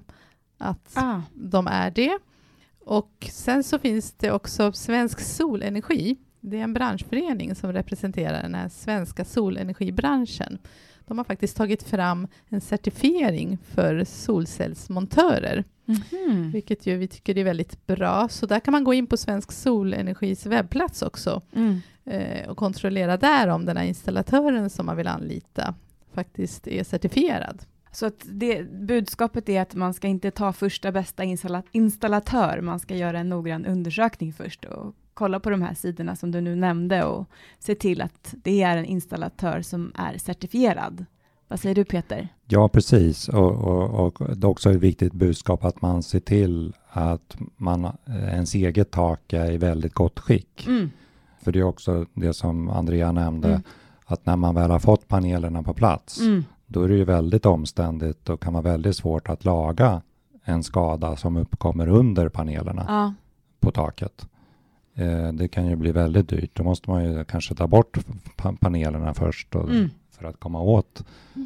att 0.62 0.92
ah. 0.94 1.22
de 1.34 1.68
är 1.68 1.92
det. 1.92 2.20
Och 2.80 3.28
sen 3.32 3.64
så 3.64 3.80
finns 3.80 4.14
det 4.14 4.32
också 4.32 4.72
Svensk 4.72 5.20
Solenergi. 5.20 6.18
Det 6.40 6.60
är 6.60 6.64
en 6.64 6.74
branschförening 6.74 7.56
som 7.56 7.74
representerar 7.74 8.42
den 8.42 8.56
här 8.56 8.70
svenska 8.70 9.26
solenergibranschen. 9.26 10.58
De 11.08 11.18
har 11.18 11.26
faktiskt 11.26 11.58
tagit 11.58 11.84
fram 11.84 12.28
en 12.50 12.62
certifiering 12.62 13.58
för 13.58 14.04
solcellsmontörer. 14.04 15.64
Mm. 16.12 16.52
Vilket 16.52 16.86
ju 16.86 16.98
vi 16.98 17.08
tycker 17.08 17.38
är 17.38 17.44
väldigt 17.44 17.88
bra. 17.88 18.28
Så 18.28 18.46
där 18.46 18.60
kan 18.60 18.72
man 18.72 18.84
gå 18.84 18.94
in 18.94 19.08
på 19.08 19.18
Svensk 19.18 19.52
Solenergis 19.52 20.46
webbplats 20.46 21.02
också 21.02 21.42
mm. 21.54 21.82
eh, 22.06 22.50
och 22.50 22.58
kontrollera 22.58 23.18
där 23.18 23.48
om 23.48 23.66
den 23.66 23.78
här 23.78 23.84
installatören 23.84 24.70
som 24.70 24.86
man 24.86 24.98
vill 24.98 25.08
anlita 25.08 25.76
faktiskt 26.14 26.68
är 26.68 26.84
certifierad. 26.84 27.66
Så 27.92 28.06
att 28.06 28.26
det, 28.26 28.64
budskapet 28.72 29.50
är 29.50 29.62
att 29.62 29.76
man 29.76 29.94
ska 29.94 30.08
inte 30.08 30.32
ta 30.32 30.54
första 30.54 30.92
bästa 30.92 31.24
installatör, 31.72 32.62
man 32.62 32.80
ska 32.80 32.96
göra 32.96 33.20
en 33.20 33.30
noggrann 33.30 33.66
undersökning 33.66 34.34
först 34.34 34.66
och 34.66 34.96
kolla 35.14 35.40
på 35.40 35.50
de 35.50 35.62
här 35.62 35.74
sidorna 35.74 36.16
som 36.16 36.32
du 36.32 36.42
nu 36.42 36.56
nämnde 36.56 37.04
och 37.04 37.30
se 37.60 37.76
till 37.76 38.02
att 38.02 38.36
det 38.44 38.62
är 38.62 38.78
en 38.78 38.86
installatör 38.86 39.62
som 39.62 39.92
är 39.96 40.18
certifierad. 40.18 41.06
Vad 41.48 41.60
säger 41.60 41.76
du 41.76 41.86
Peter? 41.86 42.28
Ja, 42.48 42.70
precis. 42.70 43.30
Och, 43.30 43.52
och, 43.52 44.06
och 44.06 44.36
det 44.36 44.46
är 44.46 44.50
också 44.50 44.72
ett 44.72 44.80
viktigt 44.80 45.14
budskap 45.14 45.64
att 45.64 45.82
man 45.82 46.04
ser 46.04 46.20
till 46.20 46.74
att 46.90 47.38
man, 47.58 47.86
eh, 47.86 48.34
ens 48.34 48.56
eget 48.56 48.92
tak 48.92 49.34
är 49.34 49.52
i 49.52 49.58
väldigt 49.58 49.94
gott 49.94 50.20
skick. 50.20 50.68
Mm. 50.68 50.90
För 51.42 51.52
det 51.52 51.60
är 51.60 51.64
också 51.64 52.06
det 52.14 52.34
som 52.34 52.70
Andrea 52.70 53.12
nämnde, 53.12 53.48
mm. 53.48 53.62
att 54.06 54.26
när 54.26 54.36
man 54.36 54.56
väl 54.56 54.72
har 54.72 54.80
fått 54.80 55.08
panelerna 55.08 55.64
på 55.64 55.74
plats, 55.74 56.20
mm. 56.20 56.44
Då 56.72 56.84
är 56.84 56.88
det 56.88 56.96
ju 56.96 57.06
väldigt 57.06 57.46
omständigt 57.46 58.30
och 58.30 58.42
kan 58.42 58.54
vara 58.54 58.64
väldigt 58.64 58.96
svårt 58.96 59.30
att 59.30 59.46
laga 59.46 60.02
en 60.44 60.64
skada 60.64 61.16
som 61.16 61.38
uppkommer 61.38 61.88
under 61.88 62.30
panelerna 62.30 62.86
ja. 62.88 63.14
på 63.60 63.72
taket. 63.72 64.28
Eh, 64.96 65.34
det 65.34 65.48
kan 65.48 65.68
ju 65.68 65.76
bli 65.76 65.92
väldigt 65.92 66.30
dyrt. 66.30 66.52
Då 66.54 66.64
måste 66.64 66.90
man 66.90 67.04
ju 67.04 67.24
kanske 67.24 67.56
ta 67.56 67.68
bort 67.68 67.98
panelerna 68.60 69.14
först 69.14 69.56
och, 69.56 69.70
mm. 69.70 69.90
för 70.12 70.26
att 70.26 70.40
komma 70.40 70.62
åt 70.62 71.04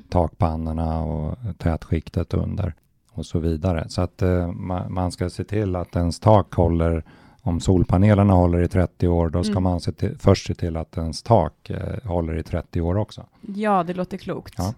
takpannorna 0.10 1.04
och 1.04 1.38
tätskiktet 1.58 2.34
under 2.34 2.74
och 3.12 3.26
så 3.26 3.40
vidare. 3.40 3.90
Så 3.90 4.02
att 4.02 4.22
eh, 4.22 4.52
man, 4.90 5.12
ska 5.12 5.30
se 5.30 5.44
till 5.44 5.76
att 5.76 5.96
ens 5.96 6.20
tak 6.20 6.54
håller 6.54 7.04
om 7.42 7.60
solpanelerna 7.60 8.34
håller 8.34 8.62
i 8.62 8.68
30 8.68 9.08
år, 9.08 9.30
då 9.30 9.44
ska 9.44 9.52
mm. 9.52 9.64
man 9.64 9.80
se 9.82 9.92
till, 9.92 10.18
först 10.18 10.48
se 10.48 10.56
till 10.56 10.78
att 10.78 10.98
ens 10.98 11.24
tak 11.24 11.70
eh, 11.70 12.10
håller 12.10 12.38
i 12.38 12.44
30 12.44 12.82
år 12.82 12.98
också. 12.98 13.26
Ja, 13.42 13.84
det 13.84 13.94
låter 13.94 14.18
klokt. 14.18 14.54
Ja. 14.58 14.74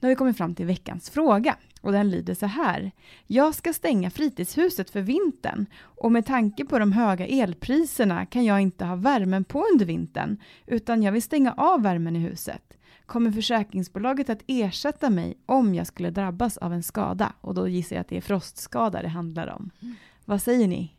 Nu 0.00 0.06
har 0.06 0.10
vi 0.10 0.16
kommit 0.16 0.36
fram 0.36 0.54
till 0.54 0.66
veckans 0.66 1.10
fråga 1.10 1.56
och 1.80 1.92
den 1.92 2.10
lyder 2.10 2.34
så 2.34 2.46
här. 2.46 2.92
Jag 3.26 3.54
ska 3.54 3.72
stänga 3.72 4.10
fritidshuset 4.10 4.90
för 4.90 5.00
vintern 5.00 5.66
och 5.82 6.12
med 6.12 6.26
tanke 6.26 6.64
på 6.64 6.78
de 6.78 6.92
höga 6.92 7.26
elpriserna 7.26 8.26
kan 8.26 8.44
jag 8.44 8.60
inte 8.60 8.84
ha 8.84 8.96
värmen 8.96 9.44
på 9.44 9.64
under 9.72 9.86
vintern 9.86 10.36
utan 10.66 11.02
jag 11.02 11.12
vill 11.12 11.22
stänga 11.22 11.52
av 11.52 11.82
värmen 11.82 12.16
i 12.16 12.18
huset. 12.18 12.78
Kommer 13.06 13.30
försäkringsbolaget 13.30 14.30
att 14.30 14.42
ersätta 14.46 15.10
mig 15.10 15.38
om 15.46 15.74
jag 15.74 15.86
skulle 15.86 16.10
drabbas 16.10 16.56
av 16.56 16.72
en 16.72 16.82
skada? 16.82 17.32
Och 17.40 17.54
då 17.54 17.68
gissar 17.68 17.96
jag 17.96 18.00
att 18.00 18.08
det 18.08 18.16
är 18.16 18.20
frostskada 18.20 19.02
det 19.02 19.08
handlar 19.08 19.46
om. 19.46 19.70
Mm. 19.82 19.94
Vad 20.24 20.42
säger 20.42 20.68
ni? 20.68 20.94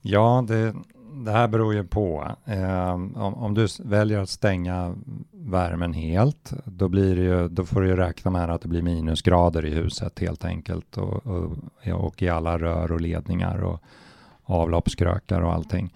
Ja, 0.00 0.44
det, 0.48 0.74
det 1.26 1.32
här 1.32 1.48
beror 1.48 1.74
ju 1.74 1.84
på. 1.84 2.32
Eh, 2.44 2.94
om, 2.94 3.34
om, 3.34 3.54
du 3.54 3.66
väljer 3.84 4.18
att 4.18 4.28
stänga 4.28 4.94
värmen 5.32 5.92
helt, 5.92 6.52
då, 6.64 6.88
blir 6.88 7.16
ju, 7.18 7.48
då 7.48 7.64
får 7.64 7.80
du 7.80 7.88
ju 7.88 7.96
räkna 7.96 8.30
med 8.30 8.50
att 8.50 8.60
det 8.60 8.68
blir 8.68 8.82
minusgrader 8.82 9.66
i 9.66 9.74
huset 9.74 10.18
helt 10.18 10.44
enkelt 10.44 10.96
och, 10.96 11.26
och, 11.26 11.56
och 11.92 12.22
i 12.22 12.28
alla 12.28 12.58
rör 12.58 12.92
och 12.92 13.00
ledningar 13.00 13.64
och 13.64 13.82
avloppskrökar 14.42 15.40
och 15.40 15.52
allting. 15.52 15.94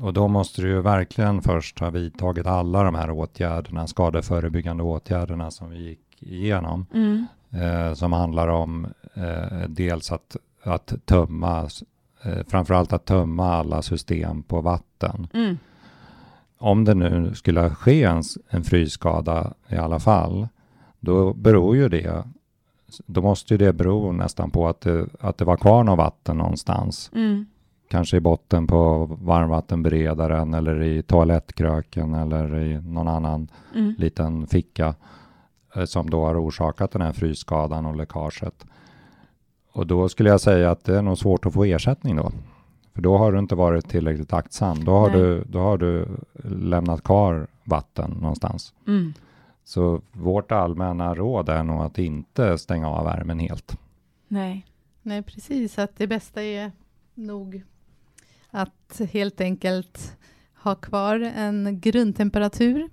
Och 0.00 0.12
då 0.12 0.28
måste 0.28 0.62
du 0.62 0.68
ju 0.68 0.80
verkligen 0.80 1.42
först 1.42 1.78
ha 1.78 1.90
vidtagit 1.90 2.46
alla 2.46 2.82
de 2.82 2.94
här 2.94 3.10
åtgärderna, 3.10 3.86
skadeförebyggande 3.86 4.82
åtgärderna 4.82 5.50
som 5.50 5.70
vi 5.70 5.88
gick 5.88 6.22
igenom, 6.22 6.86
mm. 6.94 7.26
eh, 7.50 7.94
som 7.94 8.12
handlar 8.12 8.48
om 8.48 8.86
eh, 9.14 9.68
dels 9.68 10.12
att, 10.12 10.36
att 10.62 10.94
tömma 11.04 11.68
eh, 12.22 12.46
framförallt 12.48 12.92
att 12.92 13.04
tömma 13.04 13.54
alla 13.54 13.82
system 13.82 14.42
på 14.42 14.60
vatten. 14.60 15.28
Mm. 15.34 15.58
Om 16.58 16.84
det 16.84 16.94
nu 16.94 17.34
skulle 17.34 17.70
ske 17.70 18.04
en, 18.04 18.22
en 18.48 18.64
frysskada 18.64 19.54
i 19.68 19.76
alla 19.76 19.98
fall, 19.98 20.48
då 21.00 21.32
beror 21.32 21.76
ju 21.76 21.88
det 21.88 22.24
då 23.06 23.22
måste 23.22 23.54
ju 23.54 23.58
det 23.58 23.72
bero 23.72 24.12
nästan 24.12 24.50
på 24.50 24.68
att 24.68 24.80
det, 24.80 25.06
att 25.20 25.38
det 25.38 25.44
var 25.44 25.56
kvar 25.56 25.84
något 25.84 25.98
vatten 25.98 26.36
någonstans. 26.36 27.10
Mm. 27.14 27.46
Kanske 27.88 28.16
i 28.16 28.20
botten 28.20 28.66
på 28.66 29.04
varmvattenberedaren 29.22 30.54
eller 30.54 30.82
i 30.82 31.02
toalettkröken 31.02 32.14
eller 32.14 32.58
i 32.58 32.80
någon 32.80 33.08
annan 33.08 33.48
mm. 33.74 33.94
liten 33.98 34.46
ficka 34.46 34.94
eh, 35.76 35.84
som 35.84 36.10
då 36.10 36.24
har 36.24 36.44
orsakat 36.44 36.90
den 36.90 37.02
här 37.02 37.12
frysskadan 37.12 37.86
och 37.86 37.96
läckaget. 37.96 38.66
Och 39.78 39.86
då 39.86 40.08
skulle 40.08 40.28
jag 40.28 40.40
säga 40.40 40.70
att 40.70 40.84
det 40.84 40.96
är 40.96 41.02
nog 41.02 41.18
svårt 41.18 41.46
att 41.46 41.54
få 41.54 41.64
ersättning 41.64 42.16
då. 42.16 42.32
För 42.94 43.02
då 43.02 43.18
har 43.18 43.32
du 43.32 43.38
inte 43.38 43.54
varit 43.54 43.88
tillräckligt 43.88 44.32
aktsam. 44.32 44.84
Då 44.84 44.92
har, 44.92 45.10
du, 45.10 45.44
då 45.44 45.58
har 45.58 45.78
du 45.78 46.08
lämnat 46.44 47.02
kvar 47.02 47.46
vatten 47.64 48.10
någonstans. 48.10 48.74
Mm. 48.86 49.12
Så 49.64 50.00
vårt 50.12 50.52
allmänna 50.52 51.14
råd 51.14 51.48
är 51.48 51.62
nog 51.62 51.82
att 51.82 51.98
inte 51.98 52.58
stänga 52.58 52.88
av 52.88 53.04
värmen 53.04 53.38
helt. 53.38 53.78
Nej, 54.28 54.66
Nej 55.02 55.22
precis. 55.22 55.78
Att 55.78 55.96
det 55.96 56.06
bästa 56.06 56.42
är 56.42 56.72
nog 57.14 57.62
att 58.50 59.00
helt 59.12 59.40
enkelt 59.40 60.16
ha 60.54 60.74
kvar 60.74 61.20
en 61.20 61.80
grundtemperatur 61.80 62.90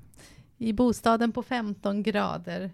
i 0.58 0.74
bostaden 0.74 1.32
på 1.32 1.44
15 1.44 2.04
grader 2.04 2.72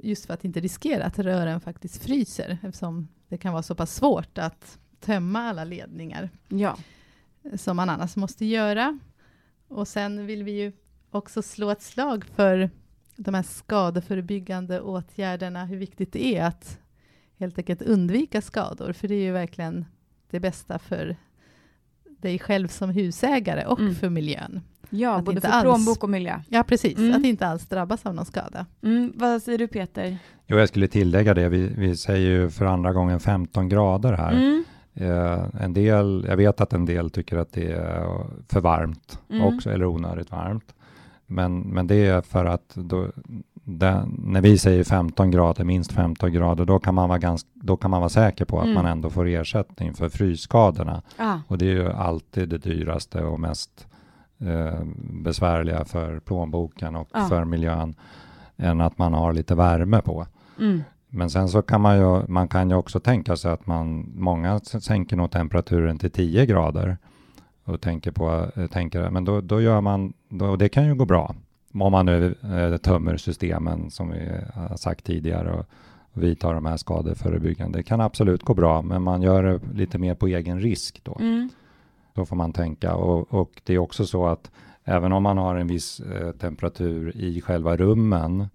just 0.00 0.26
för 0.26 0.34
att 0.34 0.44
inte 0.44 0.60
riskera 0.60 1.04
att 1.04 1.18
rören 1.18 1.60
faktiskt 1.60 2.02
fryser 2.02 2.58
eftersom 2.62 3.08
det 3.30 3.38
kan 3.38 3.52
vara 3.52 3.62
så 3.62 3.74
pass 3.74 3.94
svårt 3.94 4.38
att 4.38 4.78
tömma 5.00 5.40
alla 5.40 5.64
ledningar 5.64 6.30
ja. 6.48 6.76
som 7.56 7.76
man 7.76 7.90
annars 7.90 8.16
måste 8.16 8.44
göra. 8.44 8.98
Och 9.68 9.88
sen 9.88 10.26
vill 10.26 10.44
vi 10.44 10.50
ju 10.50 10.72
också 11.10 11.42
slå 11.42 11.70
ett 11.70 11.82
slag 11.82 12.24
för 12.24 12.70
de 13.16 13.34
här 13.34 13.42
skadeförebyggande 13.42 14.80
åtgärderna, 14.80 15.64
hur 15.64 15.76
viktigt 15.76 16.12
det 16.12 16.36
är 16.36 16.44
att 16.44 16.78
helt 17.36 17.58
enkelt 17.58 17.82
undvika 17.82 18.42
skador, 18.42 18.92
för 18.92 19.08
det 19.08 19.14
är 19.14 19.22
ju 19.22 19.32
verkligen 19.32 19.84
det 20.30 20.40
bästa 20.40 20.78
för 20.78 21.16
dig 22.22 22.38
själv 22.38 22.68
som 22.68 22.90
husägare 22.90 23.64
och 23.64 23.80
mm. 23.80 23.94
för 23.94 24.08
miljön. 24.08 24.60
Ja, 24.90 25.14
att 25.14 25.24
både 25.24 25.40
för 25.40 25.48
alls, 25.48 25.62
plånbok 25.62 26.04
och 26.04 26.10
miljö. 26.10 26.40
Ja, 26.48 26.62
precis. 26.62 26.98
Mm. 26.98 27.14
Att 27.14 27.24
inte 27.24 27.46
alls 27.46 27.66
drabbas 27.66 28.06
av 28.06 28.14
någon 28.14 28.24
skada. 28.24 28.66
Mm. 28.82 29.12
Vad 29.14 29.42
säger 29.42 29.58
du 29.58 29.68
Peter? 29.68 30.18
Jo, 30.46 30.58
jag 30.58 30.68
skulle 30.68 30.88
tillägga 30.88 31.34
det. 31.34 31.48
Vi, 31.48 31.66
vi 31.76 31.96
säger 31.96 32.30
ju 32.30 32.50
för 32.50 32.64
andra 32.64 32.92
gången 32.92 33.20
15 33.20 33.68
grader 33.68 34.12
här. 34.12 34.32
Mm. 34.32 34.64
Eh, 34.94 35.62
en 35.62 35.72
del, 35.74 36.24
jag 36.28 36.36
vet 36.36 36.60
att 36.60 36.72
en 36.72 36.86
del 36.86 37.10
tycker 37.10 37.36
att 37.36 37.52
det 37.52 37.72
är 37.72 38.06
för 38.48 38.60
varmt 38.60 39.18
mm. 39.30 39.44
också, 39.44 39.70
eller 39.70 39.84
onödigt 39.84 40.30
varmt. 40.30 40.74
Men, 41.26 41.60
men 41.60 41.86
det 41.86 42.06
är 42.06 42.22
för 42.22 42.44
att 42.44 42.74
då, 42.74 43.08
det, 43.78 44.08
när 44.18 44.40
vi 44.40 44.58
säger 44.58 44.84
15 44.84 45.30
grader, 45.30 45.64
minst 45.64 45.92
15 45.92 46.32
grader, 46.32 46.64
då 46.64 46.78
kan 46.78 46.94
man 46.94 47.08
vara, 47.08 47.18
ganska, 47.18 47.48
då 47.54 47.76
kan 47.76 47.90
man 47.90 48.00
vara 48.00 48.08
säker 48.08 48.44
på 48.44 48.58
att 48.58 48.64
mm. 48.64 48.74
man 48.74 48.86
ändå 48.86 49.10
får 49.10 49.26
ersättning 49.26 49.94
för 49.94 50.08
frysskadorna. 50.08 51.02
Ah. 51.16 51.38
Och 51.46 51.58
det 51.58 51.64
är 51.64 51.74
ju 51.74 51.92
alltid 51.92 52.48
det 52.48 52.58
dyraste 52.58 53.24
och 53.24 53.40
mest 53.40 53.86
eh, 54.38 54.84
besvärliga 55.22 55.84
för 55.84 56.20
plånboken 56.20 56.96
och 56.96 57.08
ah. 57.10 57.28
för 57.28 57.44
miljön 57.44 57.94
än 58.56 58.80
att 58.80 58.98
man 58.98 59.14
har 59.14 59.32
lite 59.32 59.54
värme 59.54 60.00
på. 60.00 60.26
Mm. 60.58 60.82
Men 61.08 61.30
sen 61.30 61.48
så 61.48 61.62
kan 61.62 61.80
man 61.80 61.98
ju, 61.98 62.26
man 62.28 62.48
kan 62.48 62.70
ju 62.70 62.76
också 62.76 63.00
tänka 63.00 63.36
sig 63.36 63.52
att 63.52 63.66
man, 63.66 64.12
många 64.14 64.60
sänker 64.60 65.16
nog 65.16 65.30
temperaturen 65.30 65.98
till 65.98 66.10
10 66.10 66.46
grader 66.46 66.98
och 67.64 67.80
tänker 67.80 68.10
på, 68.10 68.50
eh, 68.56 68.66
tänker, 68.66 69.10
men 69.10 69.24
då, 69.24 69.40
då 69.40 69.60
gör 69.60 69.80
man, 69.80 70.12
då, 70.28 70.56
det 70.56 70.68
kan 70.68 70.86
ju 70.86 70.94
gå 70.94 71.04
bra. 71.04 71.34
Om 71.74 71.92
man 71.92 72.06
nu 72.06 72.34
eh, 72.42 72.76
tömmer 72.76 73.16
systemen 73.16 73.90
som 73.90 74.10
vi 74.10 74.28
har 74.54 74.76
sagt 74.76 75.04
tidigare 75.04 75.52
och, 75.52 75.66
och 76.12 76.22
vidta 76.22 76.52
de 76.52 76.66
här 76.66 76.76
skadeförebyggande. 76.76 77.78
Det 77.78 77.82
kan 77.82 78.00
absolut 78.00 78.42
gå 78.42 78.54
bra, 78.54 78.82
men 78.82 79.02
man 79.02 79.22
gör 79.22 79.42
det 79.42 79.60
lite 79.74 79.98
mer 79.98 80.14
på 80.14 80.26
egen 80.26 80.60
risk 80.60 81.00
då. 81.04 81.16
Mm. 81.20 81.48
Så 82.14 82.26
får 82.26 82.36
man 82.36 82.52
tänka. 82.52 82.94
Och, 82.94 83.34
och, 83.34 83.50
det 83.64 83.74
är 83.74 83.78
också 83.78 84.06
så 84.06 84.26
att 84.26 84.50
även 84.84 85.12
om 85.12 85.22
man 85.22 85.38
har 85.38 85.56
en 85.56 85.66
viss 85.66 86.00
eh, 86.00 86.32
temperatur 86.32 87.16
i 87.16 87.40
själva 87.40 87.76
rummen 87.76 88.48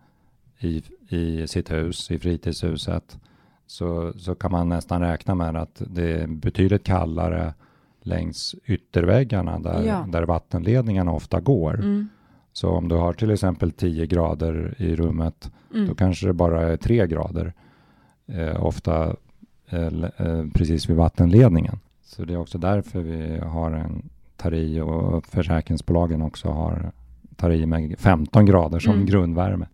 i, 0.59 0.83
i 1.09 1.47
sitt 1.47 1.71
hus, 1.71 2.11
i 2.11 2.19
fritidshuset, 2.19 3.19
så, 3.67 4.13
så 4.17 4.35
kan 4.35 4.51
man 4.51 4.69
nästan 4.69 5.01
räkna 5.01 5.35
med 5.35 5.55
att 5.55 5.81
det 5.87 6.21
är 6.21 6.27
betydligt 6.27 6.83
kallare 6.83 7.53
längs 8.01 8.55
ytterväggarna 8.65 9.59
där, 9.59 9.83
ja. 9.83 10.05
där 10.09 10.23
vattenledningarna 10.23 11.11
ofta 11.11 11.39
går. 11.39 11.73
Mm. 11.73 12.09
Så 12.55 12.69
om 12.69 12.87
du 12.87 12.95
har 12.95 13.13
till 13.13 13.31
exempel 13.31 13.71
10 13.71 14.05
grader 14.05 14.75
i 14.77 14.95
rummet, 14.95 15.51
mm. 15.73 15.87
då 15.87 15.95
kanske 15.95 16.27
det 16.27 16.33
bara 16.33 16.61
är 16.61 16.77
3 16.77 17.07
grader, 17.07 17.53
eh, 18.25 18.65
ofta 18.65 19.15
eh, 19.69 19.87
eh, 20.17 20.45
precis 20.53 20.89
vid 20.89 20.95
vattenledningen. 20.95 21.79
Så 22.03 22.25
det 22.25 22.33
är 22.33 22.37
också 22.37 22.57
därför 22.57 23.01
vi 23.01 23.39
har 23.39 23.71
en 23.71 24.09
TARI 24.37 24.81
och 24.81 25.25
försäkringsbolagen 25.25 26.21
också 26.21 26.49
har 26.49 26.91
TARI 27.35 27.65
med 27.65 27.99
15 27.99 28.45
grader 28.45 28.79
som 28.79 28.93
mm. 28.93 29.05
grundvärme. 29.05 29.67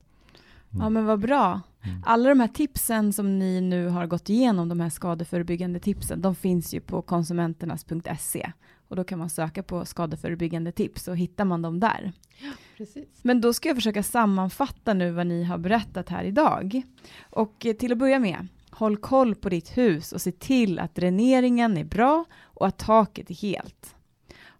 Ja 0.70 0.90
men 0.90 1.06
vad 1.06 1.20
bra. 1.20 1.62
Mm. 1.84 2.04
Alla 2.06 2.30
de 2.30 2.40
här 2.40 2.48
tipsen 2.48 3.14
som 3.14 3.40
ni 3.40 3.62
nu 3.62 3.88
har 3.88 4.08
gått 4.08 4.30
igenom, 4.30 4.70
de 4.70 4.80
här 4.80 4.90
skadeförebyggande 4.90 5.80
tipsen, 5.80 6.22
de 6.22 6.36
finns 6.36 6.74
ju 6.74 6.80
på 6.80 7.02
konsumenternas.se 7.02 8.52
och 8.88 8.96
då 8.96 9.04
kan 9.04 9.20
man 9.20 9.30
söka 9.30 9.64
på 9.64 9.86
skadeförebyggande 9.86 10.72
tips 10.72 11.08
och 11.08 11.18
hittar 11.18 11.46
man 11.46 11.62
dem 11.62 11.80
där. 11.80 12.12
Precis. 12.82 13.20
Men 13.22 13.42
då 13.42 13.54
ska 13.54 13.70
jag 13.70 13.78
försöka 13.78 14.04
sammanfatta 14.04 14.94
nu 14.94 15.12
vad 15.12 15.28
ni 15.28 15.44
har 15.44 15.58
berättat 15.58 16.10
här 16.10 16.24
idag. 16.24 16.82
Och 17.30 17.66
eh, 17.66 17.74
till 17.74 17.92
att 17.92 17.98
börja 17.98 18.20
med, 18.20 18.48
håll 18.70 18.98
koll 18.98 19.36
på 19.36 19.50
ditt 19.50 19.78
hus 19.78 20.12
och 20.12 20.22
se 20.22 20.32
till 20.32 20.80
att 20.80 20.96
dräneringen 20.96 21.78
är 21.78 21.84
bra 21.84 22.26
och 22.42 22.68
att 22.68 22.80
taket 22.80 23.30
är 23.30 23.36
helt. 23.36 23.96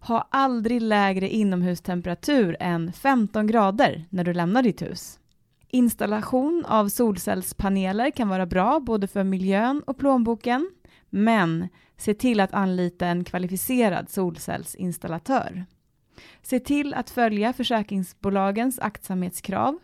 Ha 0.00 0.28
aldrig 0.30 0.82
lägre 0.82 1.28
inomhustemperatur 1.28 2.56
än 2.60 2.92
15 2.92 3.46
grader 3.46 4.04
när 4.10 4.24
du 4.24 4.32
lämnar 4.32 4.62
ditt 4.62 4.82
hus. 4.82 5.18
Installation 5.68 6.64
av 6.68 6.88
solcellspaneler 6.88 8.10
kan 8.10 8.28
vara 8.28 8.46
bra 8.46 8.80
både 8.80 9.06
för 9.06 9.24
miljön 9.24 9.82
och 9.86 9.98
plånboken, 9.98 10.70
men 11.10 11.68
se 11.96 12.14
till 12.14 12.40
att 12.40 12.54
anlita 12.54 13.06
en 13.06 13.24
kvalificerad 13.24 14.10
solcellsinstallatör. 14.10 15.66
Se 16.42 16.60
till 16.60 16.94
att 16.94 17.10
följa 17.10 17.52
försäkringsbolagens 17.52 18.78
aktsamhetskrav 18.78 19.78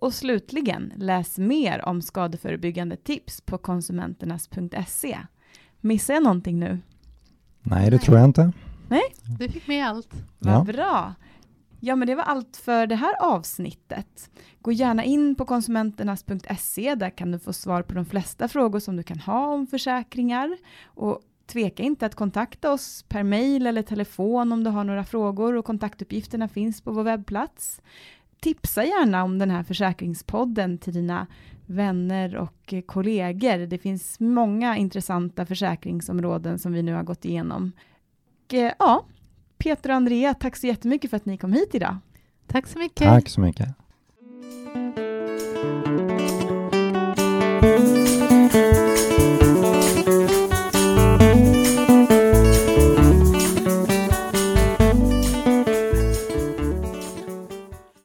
och 0.00 0.14
slutligen 0.14 0.92
läs 0.96 1.38
mer 1.38 1.84
om 1.84 2.02
skadeförebyggande 2.02 2.96
tips 2.96 3.40
på 3.40 3.58
konsumenternas.se. 3.58 5.18
Missar 5.80 6.14
jag 6.14 6.22
någonting 6.22 6.58
nu? 6.58 6.78
Nej, 7.62 7.90
det 7.90 7.98
tror 7.98 8.18
jag 8.18 8.24
inte. 8.24 8.52
Nej? 8.88 9.02
Du 9.38 9.48
fick 9.48 9.66
med 9.66 9.86
allt. 9.86 10.14
Vad 10.38 10.54
ja. 10.54 10.64
bra. 10.64 11.14
Ja, 11.80 11.96
men 11.96 12.08
det 12.08 12.14
var 12.14 12.24
allt 12.24 12.56
för 12.56 12.86
det 12.86 12.94
här 12.94 13.14
avsnittet. 13.20 14.30
Gå 14.60 14.72
gärna 14.72 15.04
in 15.04 15.34
på 15.34 15.44
konsumenternas.se. 15.44 16.94
Där 16.94 17.10
kan 17.10 17.32
du 17.32 17.38
få 17.38 17.52
svar 17.52 17.82
på 17.82 17.94
de 17.94 18.04
flesta 18.04 18.48
frågor 18.48 18.78
som 18.78 18.96
du 18.96 19.02
kan 19.02 19.18
ha 19.18 19.46
om 19.46 19.66
försäkringar. 19.66 20.56
Och 20.84 21.20
tveka 21.46 21.82
inte 21.82 22.06
att 22.06 22.14
kontakta 22.14 22.72
oss 22.72 23.04
per 23.08 23.22
mail 23.22 23.66
eller 23.66 23.82
telefon 23.82 24.52
om 24.52 24.64
du 24.64 24.70
har 24.70 24.84
några 24.84 25.04
frågor 25.04 25.54
och 25.56 25.64
kontaktuppgifterna 25.64 26.48
finns 26.48 26.80
på 26.80 26.92
vår 26.92 27.02
webbplats. 27.02 27.80
Tipsa 28.40 28.84
gärna 28.84 29.24
om 29.24 29.38
den 29.38 29.50
här 29.50 29.62
försäkringspodden 29.62 30.78
till 30.78 30.94
dina 30.94 31.26
vänner 31.66 32.36
och 32.36 32.74
kollegor. 32.86 33.66
Det 33.66 33.78
finns 33.78 34.20
många 34.20 34.76
intressanta 34.76 35.46
försäkringsområden 35.46 36.58
som 36.58 36.72
vi 36.72 36.82
nu 36.82 36.94
har 36.94 37.02
gått 37.02 37.24
igenom. 37.24 37.72
Och, 38.46 38.54
ja, 38.78 39.04
Peter 39.58 39.90
och 39.90 39.96
Andrea, 39.96 40.34
tack 40.34 40.56
så 40.56 40.66
jättemycket 40.66 41.10
för 41.10 41.16
att 41.16 41.26
ni 41.26 41.38
kom 41.38 41.52
hit 41.52 41.74
idag. 41.74 41.96
Tack 42.46 42.66
så 42.66 42.78
mycket. 42.78 43.08
Tack 43.08 43.28
så 43.28 43.40
mycket. 43.40 43.68